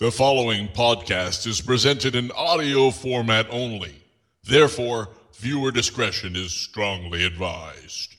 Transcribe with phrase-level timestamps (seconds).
[0.00, 3.96] The following podcast is presented in audio format only.
[4.44, 8.14] Therefore, viewer discretion is strongly advised.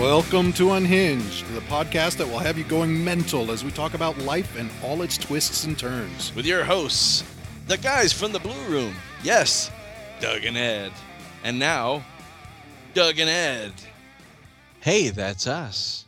[0.00, 4.18] Welcome to Unhinged, the podcast that will have you going mental as we talk about
[4.18, 6.34] life and all its twists and turns.
[6.34, 7.22] with your hosts,
[7.68, 8.96] the guys from the Blue Room.
[9.22, 9.70] Yes,
[10.22, 10.92] Doug and Ed.
[11.42, 12.04] And now,
[12.94, 13.72] Doug and Ed.
[14.78, 16.04] Hey, that's us.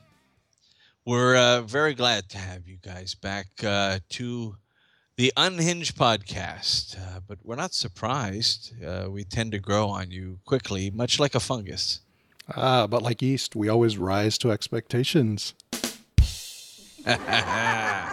[1.05, 4.55] We're uh, very glad to have you guys back uh, to
[5.17, 6.97] the Unhinged podcast.
[6.97, 8.73] Uh, but we're not surprised.
[8.81, 12.01] Uh, we tend to grow on you quickly, much like a fungus.
[12.57, 15.55] Ah, but like yeast, we always rise to expectations.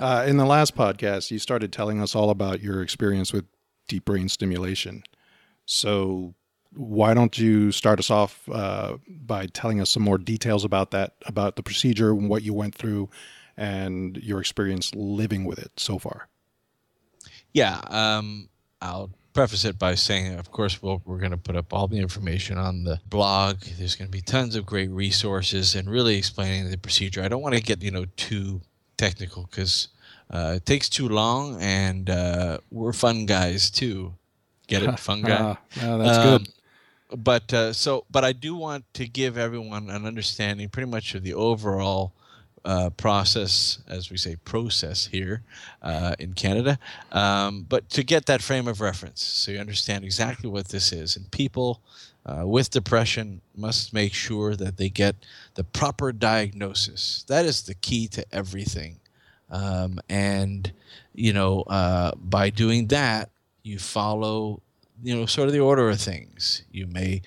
[0.00, 3.44] Uh, in the last podcast, you started telling us all about your experience with
[3.88, 5.02] deep brain stimulation.
[5.64, 6.34] So,
[6.74, 11.14] why don't you start us off uh, by telling us some more details about that,
[11.26, 13.10] about the procedure, what you went through,
[13.56, 16.28] and your experience living with it so far?
[17.52, 18.48] Yeah, um,
[18.80, 21.98] I'll preface it by saying, of course, we'll, we're going to put up all the
[21.98, 23.60] information on the blog.
[23.78, 27.22] There's going to be tons of great resources and really explaining the procedure.
[27.22, 28.62] I don't want to get you know too
[28.96, 29.88] technical because
[30.32, 34.14] uh, it takes too long, and uh, we're fun guys too.
[34.68, 35.38] Get it, fun guy.
[35.40, 36.48] Ah, ah, that's Um, good.
[37.14, 41.22] But uh, so, but I do want to give everyone an understanding, pretty much of
[41.22, 42.14] the overall
[42.64, 45.42] uh, process, as we say, process here
[45.82, 46.78] uh, in Canada.
[47.10, 51.16] Um, but to get that frame of reference, so you understand exactly what this is,
[51.16, 51.82] and people
[52.24, 55.16] uh, with depression must make sure that they get
[55.54, 57.24] the proper diagnosis.
[57.28, 59.00] That is the key to everything.
[59.52, 60.72] Um, and
[61.14, 63.30] you know, uh, by doing that,
[63.62, 64.60] you follow,
[65.02, 66.64] you know, sort of the order of things.
[66.72, 67.22] You may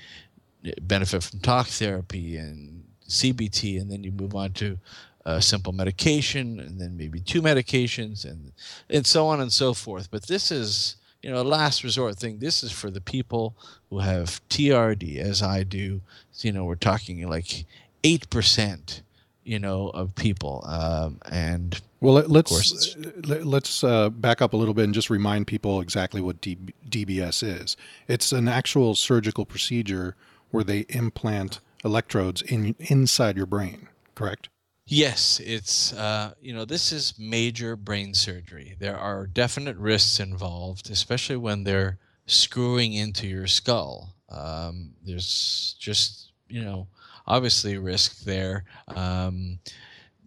[0.82, 4.78] benefit from talk therapy and CBT, and then you move on to
[5.26, 8.52] uh, simple medication, and then maybe two medications, and
[8.90, 10.10] and so on and so forth.
[10.12, 12.40] But this is, you know, a last resort thing.
[12.40, 13.56] This is for the people
[13.90, 16.02] who have TRD, as I do.
[16.40, 17.66] You know, we're talking like
[18.04, 19.02] eight percent,
[19.46, 24.58] you know, of people, um, and Well, let, let's let- let's uh, back up a
[24.58, 26.58] little bit and just remind people exactly what D-
[26.90, 27.78] DBS is.
[28.08, 30.16] It's an actual surgical procedure
[30.52, 33.88] where they implant electrodes in inside your brain.
[34.16, 34.50] Correct?
[34.88, 38.76] Yes, it's uh, you know this is major brain surgery.
[38.80, 41.98] There are definite risks involved, especially when they're
[42.28, 44.16] screwing into your skull.
[44.30, 46.88] Um, there's just you know
[47.28, 48.66] obviously risk there.
[48.88, 49.60] Um,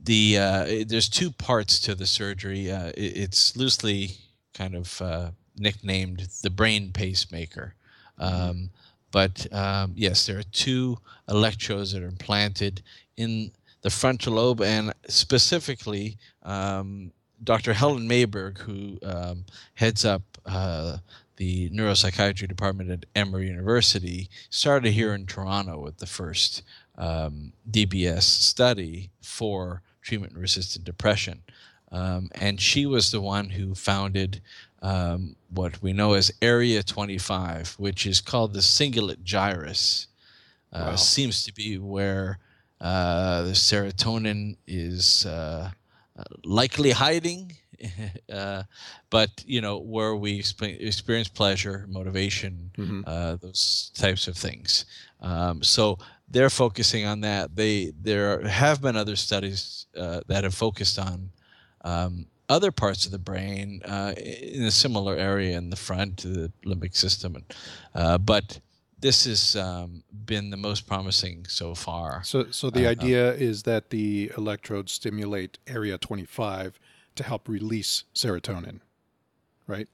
[0.02, 2.70] the uh, there's two parts to the surgery.
[2.70, 4.12] Uh, it, it's loosely
[4.54, 7.74] kind of uh, nicknamed the brain pacemaker.
[8.18, 8.70] Um,
[9.10, 10.98] but um, yes, there are two
[11.28, 12.82] electrodes that are implanted
[13.16, 17.72] in the frontal lobe, and specifically, um, Dr.
[17.72, 19.44] Helen Mayberg, who um,
[19.74, 20.98] heads up uh,
[21.36, 26.62] the neuropsychiatry department at Emory University, started here in Toronto with the first
[26.98, 31.42] um, DBS study for treatment resistant depression.
[31.90, 34.42] Um, and she was the one who founded
[34.82, 40.06] um, what we know as Area 25, which is called the cingulate gyrus.
[40.72, 40.96] Uh, Wow.
[40.96, 42.38] Seems to be where
[42.80, 45.70] uh, the serotonin is uh,
[46.18, 47.56] uh, likely hiding,
[48.32, 48.64] uh,
[49.08, 53.02] but you know where we expe- experience pleasure, motivation, Mhm.
[53.06, 54.84] uh, those types of things.
[55.20, 55.98] Um, so
[56.30, 57.56] they're focusing on that.
[57.56, 61.30] They there have been other studies uh, that have focused on
[61.84, 66.34] um, other parts of the brain uh, in a similar area in the front, of
[66.34, 67.36] the limbic system,
[67.94, 68.60] uh, but
[69.00, 72.22] this has um, been the most promising so far.
[72.24, 76.80] So, so the Uh, idea is that the electrodes stimulate area 25
[77.14, 78.80] to help release serotonin,
[79.66, 79.88] right?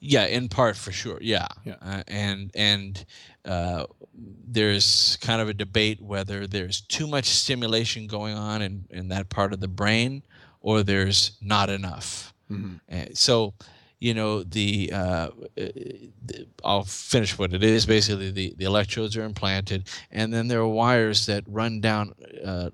[0.00, 1.18] Yeah, in part for sure.
[1.20, 1.76] Yeah, Yeah.
[1.82, 3.04] Uh, and and
[3.44, 3.84] uh,
[4.14, 9.28] there's kind of a debate whether there's too much stimulation going on in in that
[9.28, 10.22] part of the brain,
[10.60, 12.32] or there's not enough.
[12.50, 12.80] Mhm.
[12.90, 13.54] Uh, so,
[14.00, 17.84] you know, the, uh, uh, the I'll finish what it is.
[17.86, 22.14] Basically, the the electrodes are implanted, and then there are wires that run down
[22.44, 22.70] uh,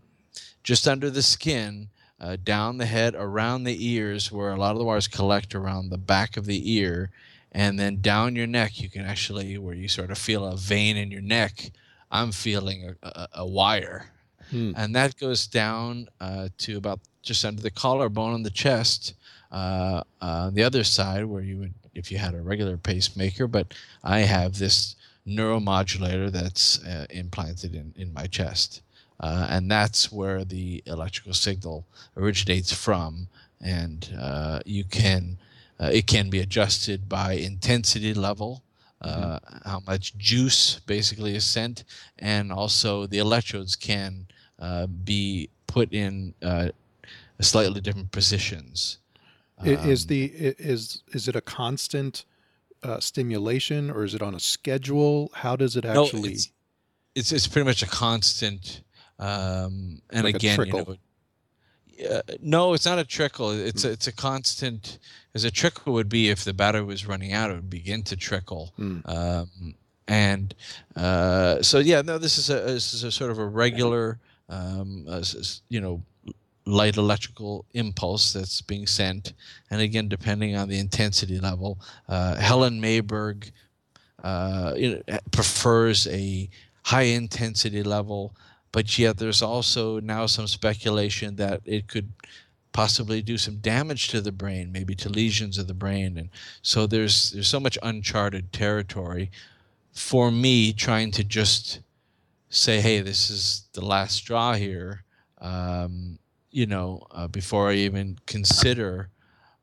[0.62, 1.88] just under the skin
[2.20, 5.90] uh, down the head, around the ears, where a lot of the wires collect around
[5.90, 7.10] the back of the ear,
[7.52, 8.80] and then down your neck.
[8.80, 11.70] You can actually, where you sort of feel a vein in your neck.
[12.10, 14.10] I'm feeling a, a, a wire,
[14.50, 14.72] Hmm.
[14.76, 19.14] and that goes down uh, to about just under the collarbone on the chest.
[19.50, 23.74] Uh, uh, the other side, where you would if you had a regular pacemaker, but
[24.04, 24.94] I have this
[25.26, 28.82] neuromodulator that's uh, implanted in, in my chest.
[29.20, 31.86] Uh, and that's where the electrical signal
[32.16, 33.28] originates from.
[33.60, 35.38] And uh, you can,
[35.80, 38.62] uh, it can be adjusted by intensity level,
[39.00, 39.68] uh, mm-hmm.
[39.68, 41.84] how much juice basically is sent,
[42.18, 44.26] and also the electrodes can
[44.58, 46.34] uh, be put in
[47.40, 48.98] slightly different positions.
[49.58, 52.24] Um, is the is is it a constant
[52.82, 55.30] uh, stimulation or is it on a schedule?
[55.34, 56.20] How does it actually?
[56.20, 56.52] No, it's,
[57.14, 58.82] it's, it's pretty much a constant.
[59.18, 60.96] Um, and like again, you know,
[62.10, 63.50] uh, no, it's not a trickle.
[63.50, 63.88] It's mm.
[63.88, 64.98] a, it's a constant.
[65.34, 68.16] As a trickle would be if the battery was running out, it would begin to
[68.16, 68.72] trickle.
[68.78, 69.08] Mm.
[69.08, 69.74] Um,
[70.08, 70.54] and
[70.94, 74.18] uh, so yeah, no, this is a this is a sort of a regular,
[74.48, 75.06] um,
[75.68, 76.02] you know,
[76.66, 79.32] light electrical impulse that's being sent.
[79.70, 81.78] And again, depending on the intensity level,
[82.08, 83.50] uh, Helen Mayberg
[84.22, 86.48] uh, you know, prefers a
[86.82, 88.34] high intensity level,
[88.76, 92.12] but yet there's also now some speculation that it could
[92.72, 96.18] possibly do some damage to the brain, maybe to lesions of the brain.
[96.18, 96.28] And
[96.60, 99.30] so there's there's so much uncharted territory
[99.94, 101.80] for me trying to just
[102.50, 105.04] say, hey, this is the last straw here.
[105.38, 106.18] Um,
[106.50, 109.08] you know, uh, before I even consider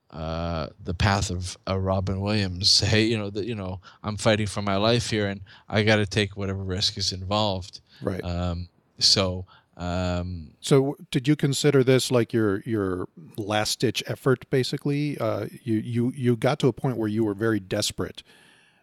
[0.10, 2.80] uh, the path of uh, Robin Williams.
[2.94, 5.98] Hey, you know, that you know, I'm fighting for my life here, and I got
[5.98, 7.80] to take whatever risk is involved.
[8.02, 8.24] Right.
[8.24, 9.46] Um, so.
[9.76, 13.08] Um, so, did you consider this like your your
[13.38, 14.48] last ditch effort?
[14.52, 18.22] Basically, uh, you you you got to a point where you were very desperate,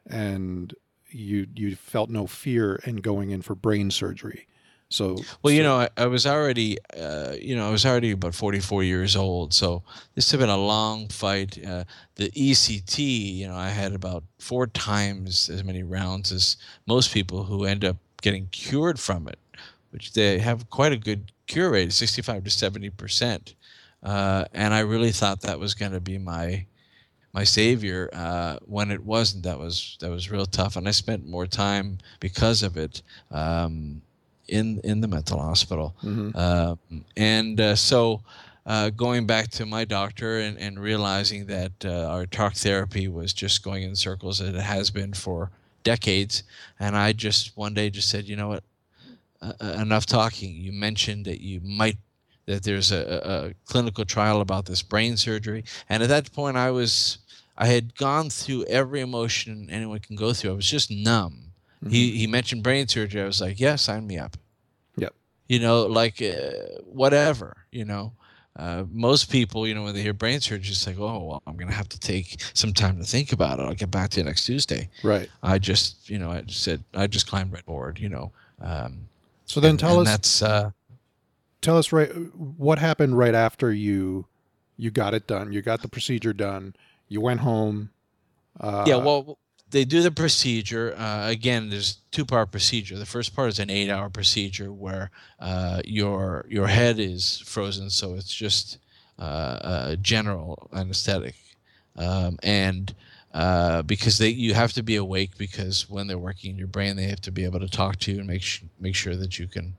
[0.09, 0.75] and
[1.09, 4.49] you you felt no fear in going in for brain surgery.
[4.91, 5.49] So well, so.
[5.51, 9.15] you know, I, I was already, uh, you know, I was already about 44 years
[9.15, 9.55] old.
[9.55, 9.85] So
[10.17, 11.65] this had been a long fight.
[11.65, 11.85] Uh,
[12.17, 17.45] the ECT, you know, I had about four times as many rounds as most people
[17.45, 19.39] who end up getting cured from it,
[19.91, 23.55] which they have quite a good cure rate, 65 to 70 percent.
[24.03, 26.67] Uh, and I really thought that was going to be my
[27.33, 28.09] my savior.
[28.13, 30.77] Uh, when it wasn't, that was that was real tough.
[30.77, 33.03] And I spent more time because of it.
[33.31, 34.03] Um,
[34.51, 35.95] in in the mental hospital.
[36.03, 36.31] Mm-hmm.
[36.35, 36.75] Uh,
[37.17, 38.23] and uh, so,
[38.67, 43.33] uh, going back to my doctor and, and realizing that uh, our talk therapy was
[43.33, 45.51] just going in circles as it has been for
[45.83, 46.43] decades,
[46.79, 48.65] and I just one day just said, you know what,
[49.43, 50.55] uh, enough talking.
[50.55, 51.97] You mentioned that you might
[52.47, 56.71] that there's a, a clinical trial about this brain surgery, and at that point I
[56.71, 57.19] was.
[57.59, 60.53] I had gone through every emotion anyone can go through.
[60.53, 61.51] I was just numb
[61.83, 61.93] Mm-hmm.
[61.93, 63.23] He he mentioned brain surgery.
[63.23, 64.37] I was like, yeah, sign me up.
[64.97, 65.15] Yep.
[65.49, 66.51] You know, like uh,
[66.85, 67.57] whatever.
[67.73, 68.13] You know,
[68.57, 71.57] uh, most people, you know, when they hear brain surgery, it's like, oh, well, I'm
[71.57, 73.63] going to have to take some time to think about it.
[73.63, 74.91] I'll get back to you next Tuesday.
[75.03, 75.31] Right.
[75.43, 77.99] I just, you know, I just said, I just climbed right board.
[77.99, 78.33] You know.
[78.61, 79.09] Um,
[79.51, 80.15] so then, and, tell and us.
[80.15, 80.43] That's.
[80.43, 80.71] Uh,
[81.61, 84.27] tell us right what happened right after you
[84.77, 85.53] you got it done.
[85.53, 86.75] You got the procedure done.
[87.09, 87.91] You went home.
[88.61, 88.97] Uh, yeah.
[88.97, 89.39] Well,
[89.71, 90.95] they do the procedure.
[90.97, 92.97] Uh, again, there's two part procedure.
[92.97, 95.11] The first part is an eight hour procedure where
[95.41, 98.79] uh, your your head is frozen, so it's just
[99.19, 101.35] uh, general anesthetic,
[101.97, 102.95] um, and
[103.33, 106.97] uh, because they you have to be awake because when they're working in your brain,
[106.97, 109.39] they have to be able to talk to you and make sh- make sure that
[109.39, 109.75] you can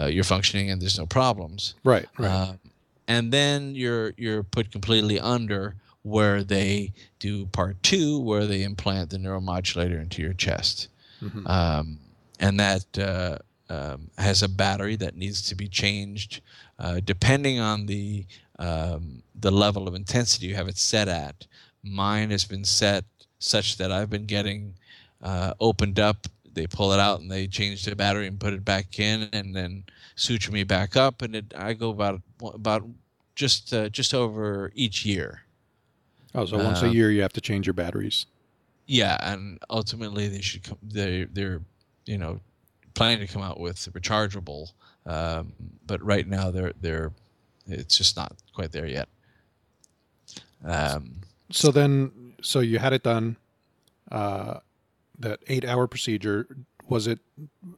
[0.00, 1.74] uh, you're functioning and there's no problems.
[1.84, 2.06] Right.
[2.18, 2.30] Right.
[2.30, 2.58] Um,
[3.06, 9.10] and then you're you're put completely under where they do part two, where they implant
[9.10, 10.88] the neuromodulator into your chest.
[11.22, 11.46] Mm-hmm.
[11.46, 11.98] Um,
[12.40, 16.40] and that uh, um, has a battery that needs to be changed
[16.78, 18.24] uh, depending on the
[18.58, 21.46] um, the level of intensity you have it set at.
[21.90, 23.04] Mine has been set
[23.38, 24.74] such that I've been getting
[25.22, 26.26] uh, opened up.
[26.52, 29.54] They pull it out and they change the battery and put it back in, and
[29.54, 29.84] then
[30.16, 31.22] suture me back up.
[31.22, 32.84] And it, I go about about
[33.34, 35.42] just uh, just over each year.
[36.34, 38.26] Oh, so once um, a year you have to change your batteries.
[38.86, 40.78] Yeah, and ultimately they should come.
[40.82, 41.60] They they're
[42.06, 42.40] you know
[42.94, 44.72] planning to come out with rechargeable,
[45.06, 45.52] um,
[45.86, 47.12] but right now they're they're
[47.66, 49.08] it's just not quite there yet.
[50.64, 53.36] Um, so then, so you had it done.
[54.10, 54.60] Uh,
[55.18, 56.46] that eight-hour procedure
[56.88, 57.18] was it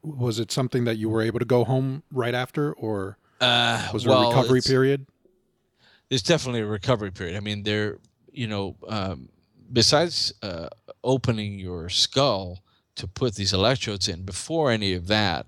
[0.02, 4.04] was it something that you were able to go home right after, or uh, was
[4.04, 5.06] there well, a recovery period?
[6.08, 7.36] There's definitely a recovery period.
[7.36, 7.98] I mean, there
[8.32, 9.28] you know, um,
[9.72, 10.68] besides uh,
[11.02, 12.62] opening your skull
[12.96, 15.46] to put these electrodes in, before any of that,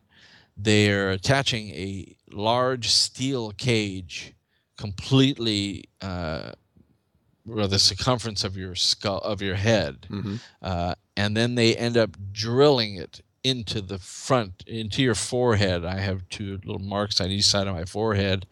[0.56, 4.34] they're attaching a large steel cage
[4.76, 6.52] completely uh,
[7.48, 10.36] or the circumference of your skull of your head, Mm-hmm.
[10.62, 15.84] uh, and then they end up drilling it into the front into your forehead.
[15.84, 18.46] I have two little marks on each side of my forehead,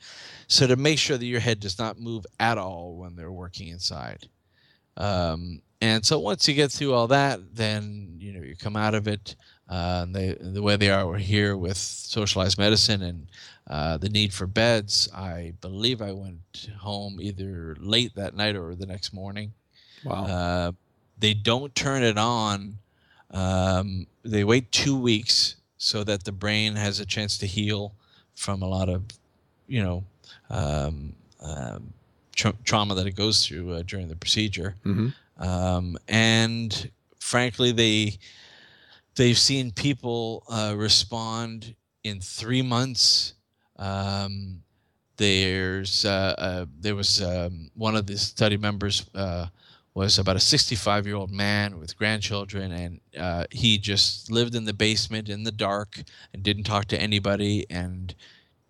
[0.48, 3.68] so to make sure that your head does not move at all when they're working
[3.68, 4.28] inside.
[4.96, 8.94] Um, and so once you get through all that, then you know you come out
[8.94, 9.36] of it.
[9.70, 13.26] Uh, and they, the way they are here with socialized medicine and
[13.68, 18.74] uh, the need for beds, I believe I went home either late that night or
[18.74, 19.52] the next morning.
[20.04, 20.24] Wow.
[20.24, 20.72] Uh,
[21.20, 22.78] they don't turn it on.
[23.30, 27.94] Um, they wait two weeks so that the brain has a chance to heal
[28.34, 29.04] from a lot of,
[29.68, 30.04] you know,
[30.50, 31.92] um, um,
[32.34, 34.74] tra- trauma that it goes through uh, during the procedure.
[34.84, 35.08] mm-hmm.
[35.42, 38.18] Um, and frankly, they
[39.16, 41.74] they've seen people uh, respond
[42.04, 43.34] in three months.
[43.76, 44.62] Um,
[45.16, 49.46] there's uh, uh, there was um, one of the study members uh,
[49.94, 54.64] was about a 65 year old man with grandchildren, and uh, he just lived in
[54.64, 56.00] the basement in the dark
[56.32, 57.66] and didn't talk to anybody.
[57.68, 58.14] And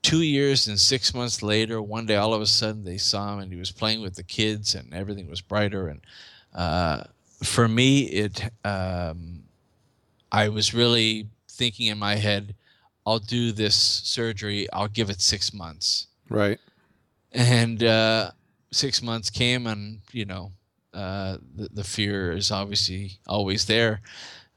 [0.02, 3.40] two years and six months later, one day all of a sudden they saw him
[3.40, 5.88] and he was playing with the kids, and everything was brighter.
[5.88, 6.00] And
[6.54, 7.04] uh,
[7.44, 9.39] for me, it um,
[10.32, 12.54] I was really thinking in my head,
[13.06, 14.70] I'll do this surgery.
[14.72, 16.58] I'll give it six months Right.
[17.32, 18.30] and uh,
[18.72, 20.52] six months came and you know
[20.94, 24.00] uh, the, the fear is obviously always there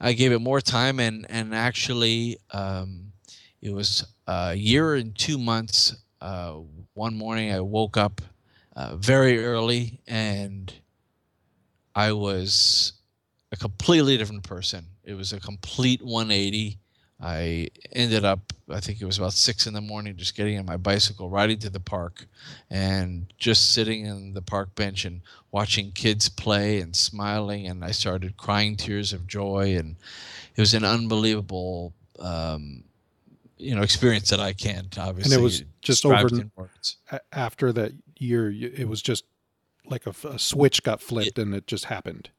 [0.00, 3.12] i gave it more time and and actually um,
[3.62, 6.54] it was a year and two months uh,
[6.94, 8.20] one morning i woke up
[8.76, 10.74] uh, very early and
[11.94, 12.92] i was
[13.52, 16.78] a completely different person it was a complete 180
[17.20, 20.66] I ended up, I think it was about six in the morning, just getting on
[20.66, 22.26] my bicycle, riding to the park,
[22.70, 25.20] and just sitting in the park bench and
[25.52, 27.66] watching kids play and smiling.
[27.66, 29.76] And I started crying tears of joy.
[29.76, 29.96] And
[30.56, 32.84] it was an unbelievable, um,
[33.58, 35.34] you know, experience that I can't obviously.
[35.34, 36.28] And it was just over-.
[37.32, 39.24] After that year, it was just
[39.86, 42.30] like a switch got flipped and it just happened.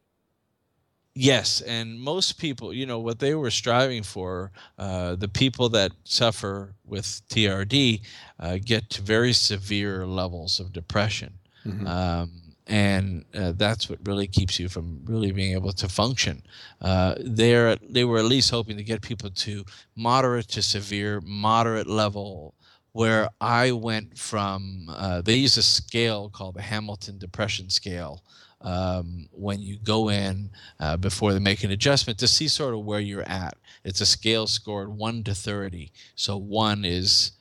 [1.17, 5.93] Yes, and most people, you know, what they were striving for, uh, the people that
[6.03, 8.01] suffer with TRD
[8.39, 11.34] uh, get to very severe levels of depression.
[11.65, 11.88] Mhm.
[11.88, 16.43] Um, and uh, that's what really keeps you from really being able to function.
[16.81, 19.63] Uh, they're, they were at least hoping to get people to
[19.95, 22.55] moderate to severe, moderate level,
[22.91, 28.24] where I went from, uh, they use a scale called the Hamilton Depression Scale
[28.62, 32.84] um, when you go in uh, before they make an adjustment to see sort of
[32.86, 33.58] where you're at.
[33.84, 35.92] It's a scale scored 1 to 30.
[36.16, 37.32] So 1 is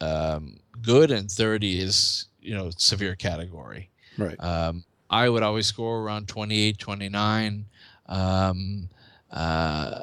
[0.00, 3.90] um, good and 30 is, you know, severe category.
[4.16, 4.40] Right.
[4.40, 7.66] Um, I would always score around 28, 29.
[8.06, 8.88] Um,
[9.30, 10.02] uh,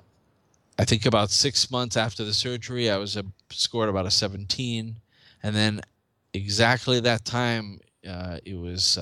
[0.78, 4.96] I think about six months after the surgery, I was a, scored about a 17.
[5.44, 5.82] And then
[6.34, 8.98] exactly that time, uh, it was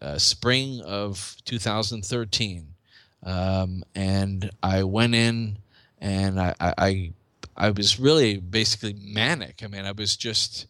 [0.00, 2.74] uh, spring of 2013.
[3.22, 5.58] Um, and I went in
[6.00, 7.12] and I, I,
[7.56, 9.62] I, was really basically manic.
[9.64, 10.66] I mean, I was just,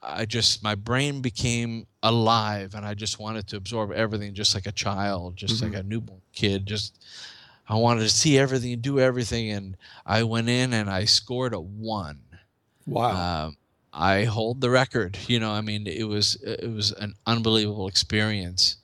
[0.00, 4.66] I just, my brain became alive and I just wanted to absorb everything just like
[4.66, 5.62] a child, just Mhm.
[5.72, 6.64] like a newborn kid.
[6.64, 7.02] Just,
[7.68, 9.50] I wanted to see everything and do everything.
[9.50, 12.20] And I went in and I scored a one.
[12.86, 13.46] Wow.
[13.46, 13.56] Um,
[13.92, 15.18] I hold the record.
[15.26, 18.76] You know, I mean, it was it was an unbelievable experience.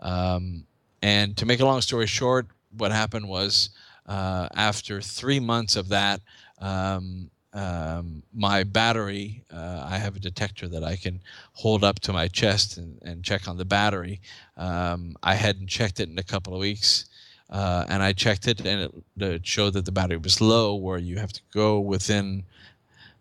[0.00, 0.64] Um,
[1.02, 3.70] and to make a long story short, what happened was
[4.06, 6.20] uh, after three months of that,
[6.58, 11.20] um, um, my battery, uh, I have a detector that I can
[11.52, 14.20] hold up to my chest and, and check on the battery.
[14.56, 17.06] Um, I hadn't checked it in a couple of weeks.
[17.50, 20.96] Uh, and I checked it, and it, it showed that the battery was low, where
[20.96, 22.44] you have to go within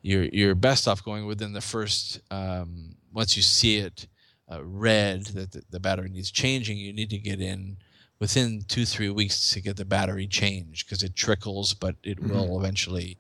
[0.01, 4.08] you're you're best off going within the first um, once you see it
[4.51, 7.77] uh, red that the, the battery needs changing you need to get in
[8.20, 12.60] within two three weeks to get the battery changed because it trickles but it will
[12.60, 13.17] eventually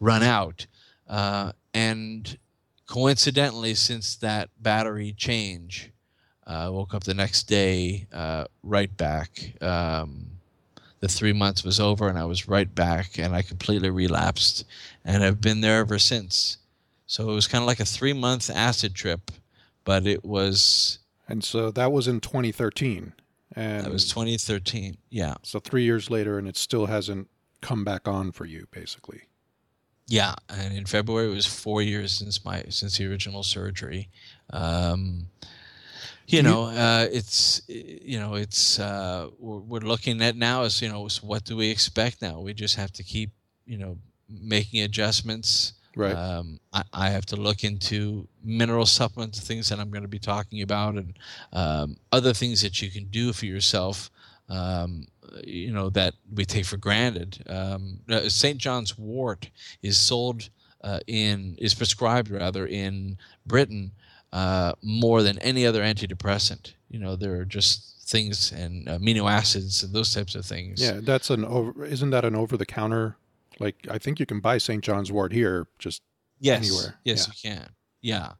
[0.00, 0.66] run out.
[1.08, 2.38] Uh, and
[2.86, 5.90] coincidentally since that battery change
[6.46, 10.26] uh, I woke up the next day uh, right back um,
[11.00, 14.64] the three months was over and I was right back and I completely relapsed
[15.08, 16.58] and I've been there ever since.
[17.06, 19.30] So it was kind of like a three month acid trip,
[19.84, 23.14] but it was and so that was in 2013.
[23.56, 24.98] And that was 2013.
[25.10, 27.28] Yeah, so three years later, and it still hasn't
[27.62, 29.22] come back on for you, basically.
[30.06, 30.34] yeah.
[30.48, 34.10] And in February it was four years since my since the original surgery.
[34.50, 35.28] Um,
[36.26, 40.90] you know, uh, it's you know, it's uh, we're, we're looking at now is you
[40.90, 42.40] know, what do we expect now?
[42.40, 43.30] We just have to keep
[43.64, 43.96] you know
[44.28, 45.74] making adjustments.
[45.96, 46.12] Right.
[46.12, 50.20] Um, I, I have to look into mineral supplements, things that I'm going to be
[50.20, 51.18] talking about, and
[51.52, 54.10] um, other things that you can do for yourself.
[54.48, 55.06] Um,
[55.44, 57.44] you know that we take for granted.
[57.48, 58.58] Um, uh, St.
[58.58, 59.50] John's Wort
[59.82, 60.48] is sold
[60.82, 63.92] uh, in is prescribed rather in Britain
[64.32, 66.74] uh, more than any other antidepressant.
[66.88, 70.80] You know, there are just things and amino acids and those types of things.
[70.80, 71.84] Yeah, that's an over.
[71.84, 73.16] Isn't that an over the counter?
[73.58, 74.82] Like I think you can buy St.
[74.82, 76.02] John's Wort here just
[76.40, 76.94] yes, anywhere.
[77.04, 77.50] Yes, Yeah.
[77.52, 77.68] you can.
[78.00, 78.32] Yeah.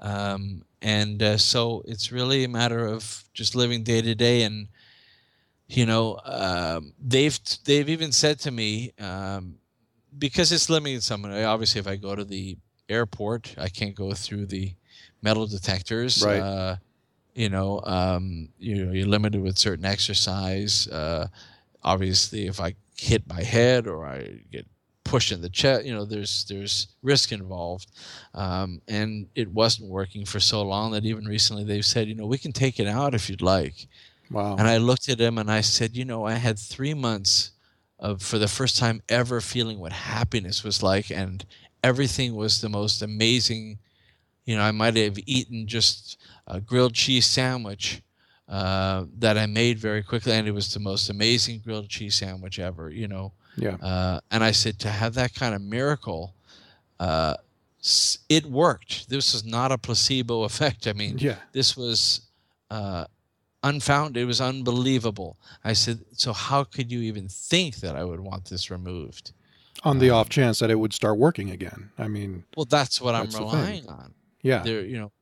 [0.00, 4.68] Um, and uh, so it's really a matter of just living day to day and
[5.66, 9.56] you know um, they've they've even said to me um,
[10.18, 12.56] because it's limiting someone obviously if i go to the
[12.88, 14.72] airport i can't go through the
[15.20, 16.40] metal detectors Right.
[16.40, 16.76] uh,
[17.34, 21.26] you know um, you know you're limited with certain exercise uh,
[21.82, 24.66] obviously if i hit my head or i get
[25.04, 27.86] pushed in the chest you know there's there's risk involved
[28.34, 32.26] um, and it wasn't working for so long that even recently they've said you know
[32.26, 33.86] we can take it out if you'd like
[34.30, 34.56] Wow.
[34.58, 37.52] and I looked at him and I said, you know, I had three months
[37.98, 41.46] of, for the first time ever, feeling what happiness was like, and
[41.82, 43.78] everything was the most amazing.
[44.44, 48.02] You know, I might have eaten just a grilled cheese sandwich
[48.48, 52.58] uh, that I made very quickly, and it was the most amazing grilled cheese sandwich
[52.58, 52.90] ever.
[52.90, 53.74] You know, yeah.
[53.82, 56.34] uh, and I said to have that kind of miracle,
[56.98, 57.34] uh,
[58.28, 59.08] it worked.
[59.08, 60.86] This is not a placebo effect.
[60.86, 61.36] I mean, Yeah.
[61.52, 62.22] this was
[62.70, 63.04] uh,
[63.62, 64.22] unfounded.
[64.22, 65.36] It was unbelievable.
[65.64, 69.32] I said, so how could you even think that I would want this removed?
[69.84, 71.90] On the um, off chance that it would start working again.
[71.98, 74.12] I mean, Well, that's what That's I'm relying on.
[74.42, 74.62] yeah.
[74.64, 75.12] There, you know,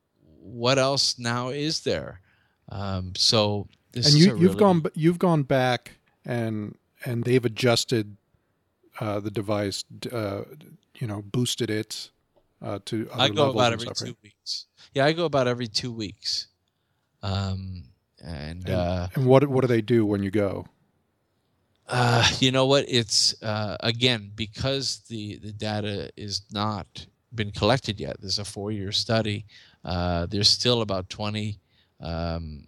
[0.41, 2.21] what else now is there?
[2.69, 5.93] Um, so this and is you, you've really- gone you've gone back
[6.25, 8.17] and and they've adjusted
[8.99, 10.41] uh, the device, uh,
[10.95, 12.09] you know, boosted it
[12.61, 14.17] uh, to other I go levels about every stuff, two right?
[14.23, 14.65] weeks.
[14.93, 16.47] Yeah, I go about every two weeks.
[17.21, 17.83] Um,
[18.23, 20.65] and, And, uh, and what what do they do when you go?
[21.87, 22.85] Uh, you know what?
[22.87, 28.19] It's uh, again because the the data is not been collected yet.
[28.19, 29.45] There's a four year study.
[29.85, 31.59] Uh, there's still about 20
[31.99, 32.65] um,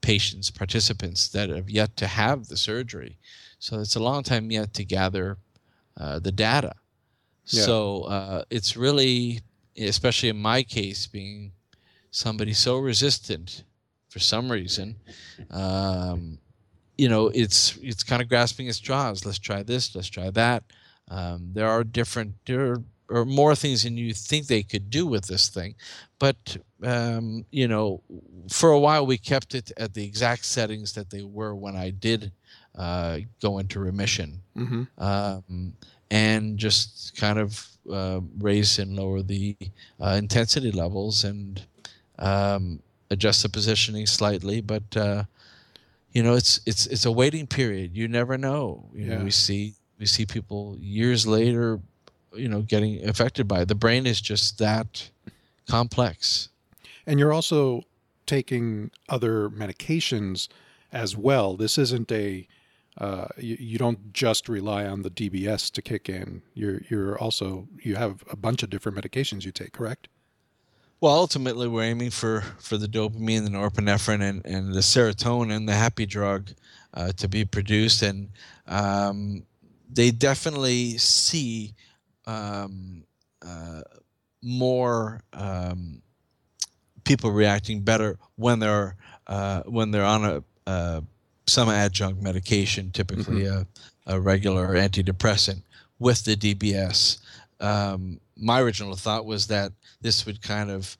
[0.00, 3.18] patients, participants that have yet to have the surgery.
[3.58, 5.38] So it's a long time yet to gather
[5.96, 6.74] uh, the data.
[7.46, 7.62] Yeah.
[7.62, 9.40] So uh, it's really,
[9.76, 11.52] especially in my case, being
[12.10, 13.64] somebody so resistant
[14.08, 14.96] for some reason,
[15.50, 16.38] um,
[16.98, 19.24] you know, it's it's kind of grasping at straws.
[19.24, 19.94] Let's try this.
[19.94, 20.64] Let's try that.
[21.08, 22.34] Um, there are different.
[22.46, 25.74] There are, are more things than you think they could do with this thing,
[26.18, 28.02] but um, you know,
[28.50, 31.90] for a while we kept it at the exact settings that they were when I
[31.90, 32.32] did
[32.76, 35.74] uh, go into remission hmm um,
[36.10, 39.56] and just kind of uh, raise and lower the
[40.00, 41.62] uh, intensity levels and
[42.18, 44.60] um, adjust the positioning slightly.
[44.60, 45.24] But uh,
[46.12, 47.96] you know, it's it's it's a waiting period.
[47.96, 48.88] You never know.
[48.94, 51.80] You know, we see we see people years later,
[52.34, 53.68] you know, getting affected by it.
[53.68, 55.10] The brain is just that
[55.68, 56.48] complex.
[57.06, 57.82] And you're also
[58.26, 60.48] taking other medications
[60.92, 61.56] as well.
[61.56, 62.46] This isn't a
[62.98, 66.42] uh, you, you don't just rely on the DBS to kick in.
[66.54, 70.08] You're you're also you have a bunch of different medications you take, correct?
[71.00, 75.72] Well, ultimately, we're aiming for, for the dopamine, the norepinephrine, and, and the serotonin, the
[75.72, 76.50] happy drug,
[76.92, 78.02] uh, to be produced.
[78.02, 78.28] And
[78.66, 79.44] um,
[79.90, 81.72] they definitely see
[82.26, 83.04] um,
[83.46, 83.82] uh,
[84.42, 86.02] more um,
[87.04, 91.00] people reacting better when they're uh, when they're on a uh,
[91.46, 93.66] some adjunct medication, typically a,
[94.06, 95.62] a regular antidepressant,
[95.98, 97.18] with the DBS.
[97.60, 100.96] Um, my original thought was that this would kind of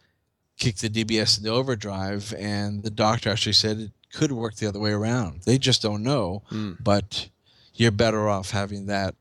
[0.58, 4.80] kick the DBS into overdrive, and the doctor actually said it could work the other
[4.80, 5.42] way around.
[5.46, 6.76] They just don't know, Mm.
[6.82, 7.28] but
[7.74, 9.14] you're better off having that,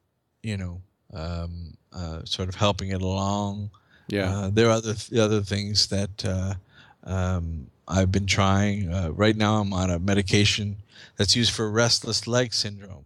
[0.43, 0.81] you know,
[1.13, 3.71] um, uh, sort of helping it along.
[4.07, 4.29] Yeah.
[4.29, 6.55] Uh, there are other other things that uh,
[7.03, 8.91] um, I've been trying.
[8.91, 10.77] Uh, right now, I'm on a medication
[11.17, 13.05] that's used for restless leg syndrome.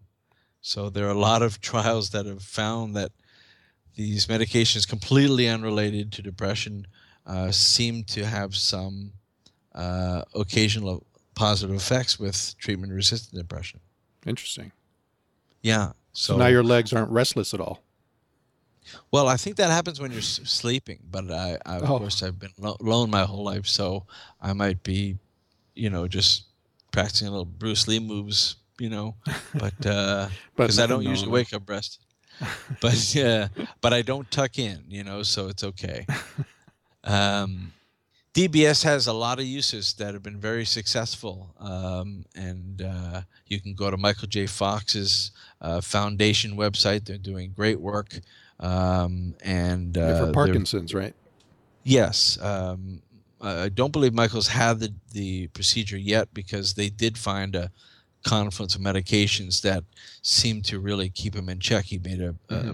[0.62, 3.12] So there are a lot of trials that have found that
[3.96, 6.88] these medications, completely unrelated to depression,
[7.26, 9.14] uh, seem to have some
[9.76, 13.80] uh, occasional positive effects with treatment-resistant depression.
[14.26, 14.72] Interesting.
[15.62, 15.92] Yeah.
[16.14, 17.82] So, now your legs aren't restless at all.
[19.12, 21.98] Well, I think that happens when you're sleeping, but I, I of Oh.
[22.00, 24.06] course, I've been lo- alone my whole life, so
[24.42, 25.18] I might be
[25.76, 26.44] you know, just
[26.92, 29.16] practicing a little Bruce Lee moves, you know,
[29.56, 31.34] but because uh, I don't no, usually no.
[31.34, 32.00] wake up breast.
[32.80, 33.48] But yeah,
[33.82, 36.06] but I don't tuck in, you know, so it's okay.
[37.04, 37.74] Um,
[38.34, 43.60] DBS has a lot of uses that have been very successful, um, and uh, you
[43.62, 44.48] can go to Michael J.
[44.48, 47.06] Fox's uh, foundation website.
[47.06, 48.20] They're doing great work,
[48.60, 51.14] um, and uh, for Parkinson's, right?
[51.84, 52.38] Yes.
[52.42, 53.02] Um,
[53.42, 57.72] I don't believe Michael's had the, the procedure yet because they did find a
[58.24, 59.84] confluence of medications that
[60.22, 61.86] seemed to really keep him in check.
[61.86, 62.72] He made a, mm-hmm.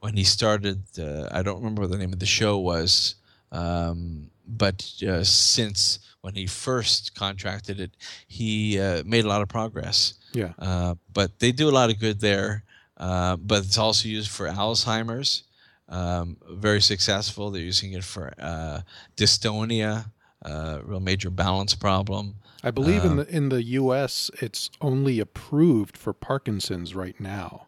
[0.00, 0.82] when he started.
[0.98, 3.16] Uh, I don't remember what the name of the show was.
[3.52, 7.90] Um, but uh, since when he first contracted it,
[8.26, 10.14] he uh, made a lot of progress.
[10.32, 10.52] Yeah.
[10.58, 12.64] Uh, but they do a lot of good there.
[13.00, 15.44] Uh, but it's also used for Alzheimer's.
[15.88, 17.50] Um, very successful.
[17.50, 18.82] They're using it for uh,
[19.16, 20.12] dystonia,
[20.44, 22.36] uh, real major balance problem.
[22.62, 24.30] I believe in the in the U.S.
[24.40, 27.66] it's only approved for Parkinson's right now.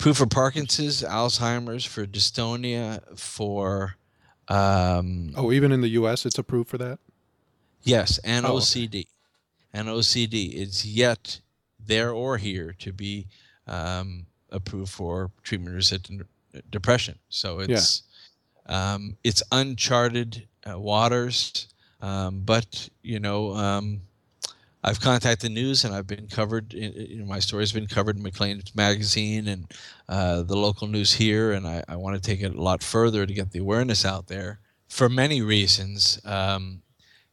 [0.00, 3.96] Approved for Parkinson's, Alzheimer's, for dystonia, for
[4.48, 6.98] um, oh, even in the U.S., it's approved for that.
[7.82, 9.06] Yes, and oh, OCD, okay.
[9.72, 11.40] and OCD is yet
[11.78, 13.26] there or here to be
[13.66, 16.22] um, approved for treatment-resistant
[16.70, 17.18] depression.
[17.28, 18.02] So it's
[18.68, 18.94] yeah.
[18.94, 21.68] um, it's uncharted uh, waters,
[22.00, 24.02] um, but you know um,
[24.86, 26.72] I've contacted the news and I've been covered.
[26.72, 29.72] In, you know, my story's been covered in Maclean's magazine and
[30.08, 33.26] uh, the local news here, and I, I want to take it a lot further
[33.26, 36.20] to get the awareness out there for many reasons.
[36.24, 36.82] Um,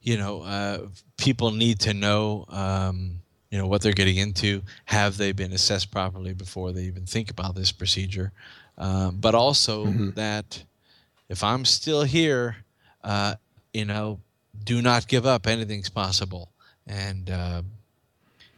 [0.02, 3.22] you know, uh, people need to know, um,
[3.54, 4.64] you know, what they're getting into.
[4.86, 8.32] Have they been assessed properly before they even think about this procedure?
[8.80, 10.10] Um, but also mm-hmm.
[10.16, 10.64] that
[11.30, 12.56] if I'm still here,
[13.04, 13.36] uh,
[13.72, 14.20] you know,
[14.64, 15.46] do not give up.
[15.46, 16.50] Anything's possible
[16.88, 17.62] and uh,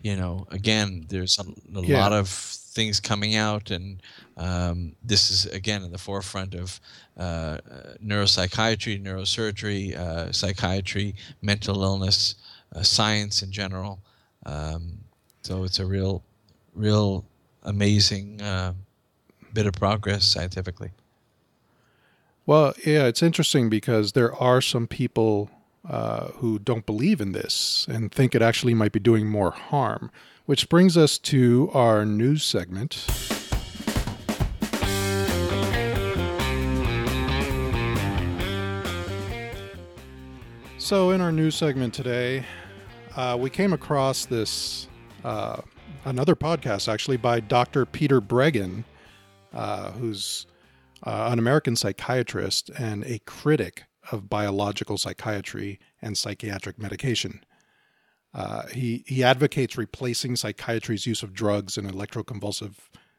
[0.01, 1.99] you know, again, there's a, a yeah.
[1.99, 4.01] lot of things coming out, and
[4.37, 6.79] um, this is again in the forefront of
[7.17, 7.57] uh,
[8.01, 12.35] neuropsychiatry, neurosurgery, uh, psychiatry, mental illness,
[12.75, 13.99] uh, science in general.
[14.45, 14.99] Um,
[15.41, 16.23] so it's a real,
[16.73, 17.25] real
[17.63, 18.73] amazing uh,
[19.53, 20.91] bit of progress scientifically.
[22.45, 25.49] Well, yeah, it's interesting because there are some people
[25.89, 30.11] uh, who don't believe in this and think it actually might be doing more harm.
[30.45, 32.93] Which brings us to our news segment.
[40.77, 42.45] So, in our news segment today,
[43.15, 44.87] uh, we came across this
[45.23, 45.61] uh,
[46.05, 47.85] another podcast actually by Dr.
[47.85, 48.83] Peter Breggin,
[49.53, 50.45] uh, who's
[51.03, 57.43] uh, an American psychiatrist and a critic of biological psychiatry and psychiatric medication.
[58.33, 62.75] Uh, he, he advocates replacing psychiatry's use of drugs and electroconvulsive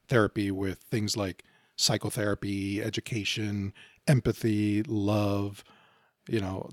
[0.08, 1.42] therapy with things like
[1.76, 3.72] psychotherapy, education,
[4.06, 5.64] empathy, love,
[6.28, 6.68] you know,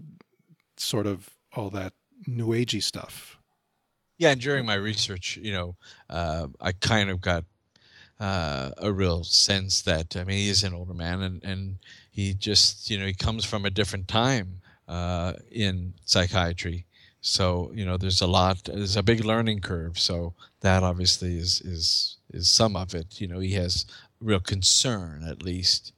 [0.78, 1.94] sort of all that
[2.28, 3.38] new agey stuff.
[4.18, 5.76] Yeah, and during my research, you know,
[6.10, 7.46] uh, I kind of got
[8.20, 11.78] uh, a real sense that I mean he is an older man and and
[12.12, 16.86] he just you know he comes from a different time uh, in psychiatry.
[17.22, 20.00] So you know there's a lot there's a big learning curve.
[20.00, 23.20] So that obviously is is is some of it.
[23.20, 23.86] You know he has
[24.22, 25.92] real concern at least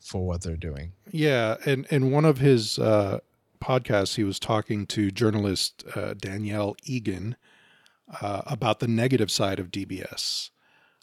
[0.00, 0.92] for what they're doing.
[1.10, 3.20] Yeah, and in one of his uh,
[3.62, 7.36] podcasts, he was talking to journalist uh, Danielle Egan
[8.20, 10.50] uh, about the negative side of DBS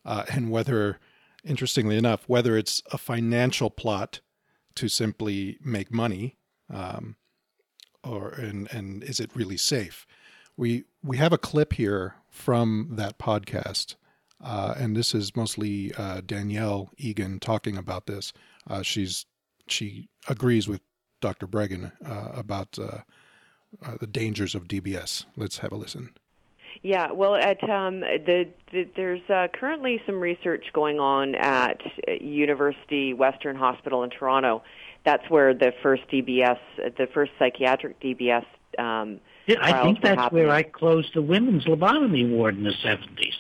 [0.06, 1.00] uh, and whether,
[1.44, 4.20] interestingly enough, whether it's a financial plot
[4.76, 6.38] to simply make money,
[6.72, 7.16] um,
[8.04, 10.06] or and and is it really safe?
[10.58, 13.96] We we have a clip here from that podcast,
[14.44, 18.34] uh, and this is mostly uh, Danielle Egan talking about this.
[18.70, 19.26] Uh, she's
[19.68, 20.82] she agrees with
[21.20, 21.48] Dr.
[21.48, 23.00] Breggin uh, about uh,
[23.86, 25.26] uh, the dangers of DBS.
[25.36, 26.12] Let's have a listen.
[26.82, 31.82] Yeah, well, at um, the, the there's uh, currently some research going on at
[32.22, 34.64] University Western Hospital in Toronto.
[35.04, 38.46] That's where the first DBS, the first psychiatric DBS.
[38.78, 40.46] Um, yeah, I think that's happening.
[40.46, 43.34] where I closed the women's lobotomy ward in the 70s.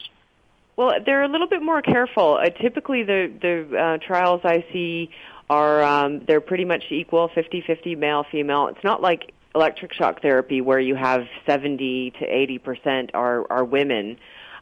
[0.75, 2.39] Well, they're a little bit more careful.
[2.41, 5.11] Uh, typically, the the uh, trials I see
[5.49, 8.67] are um, they're pretty much equal, 50-50 male female.
[8.67, 13.65] It's not like electric shock therapy where you have 70 to 80 percent are are
[13.65, 14.17] women.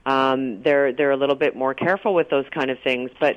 [0.05, 3.35] Um, they're they're a little bit more careful with those kind of things, but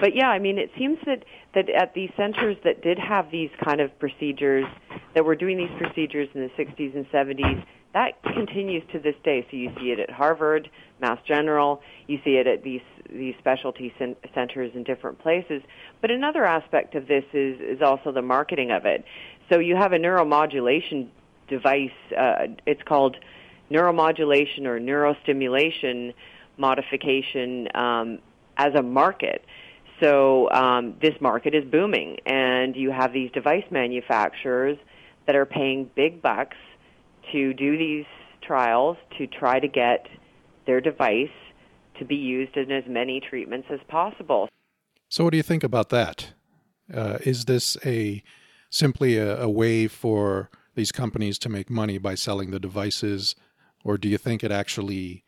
[0.00, 3.50] but yeah, I mean, it seems that that at these centers that did have these
[3.62, 4.66] kind of procedures,
[5.14, 7.64] that were doing these procedures in the 60s and 70s,
[7.96, 9.46] That continues to this day.
[9.50, 10.68] So you see it at Harvard,
[11.00, 13.90] Mass General, you see it at these these specialty
[14.34, 15.62] centers in different places.
[16.02, 19.02] But another aspect of this is is also the marketing of it.
[19.50, 21.08] So you have a neuromodulation
[21.48, 21.88] device.
[22.14, 23.16] Uh, it's called
[23.70, 26.12] neuromodulation or neurostimulation
[26.58, 28.18] modification um,
[28.58, 29.42] as a market.
[30.02, 34.76] So um, this market is booming, and you have these device manufacturers
[35.26, 36.58] that are paying big bucks
[37.32, 38.04] to do these
[38.42, 40.06] trials to try to get
[40.66, 41.28] their device
[41.98, 44.48] to be used in as many treatments as possible.
[45.08, 46.32] So, what do you think about that?
[46.92, 48.22] Uh, is this a
[48.70, 53.34] simply a, a way for these companies to make money by selling the devices,
[53.84, 55.24] or do you think it actually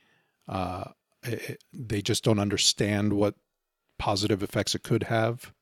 [0.48, 0.84] uh,
[1.22, 3.34] it, they just don't understand what
[3.98, 5.52] positive effects it could have?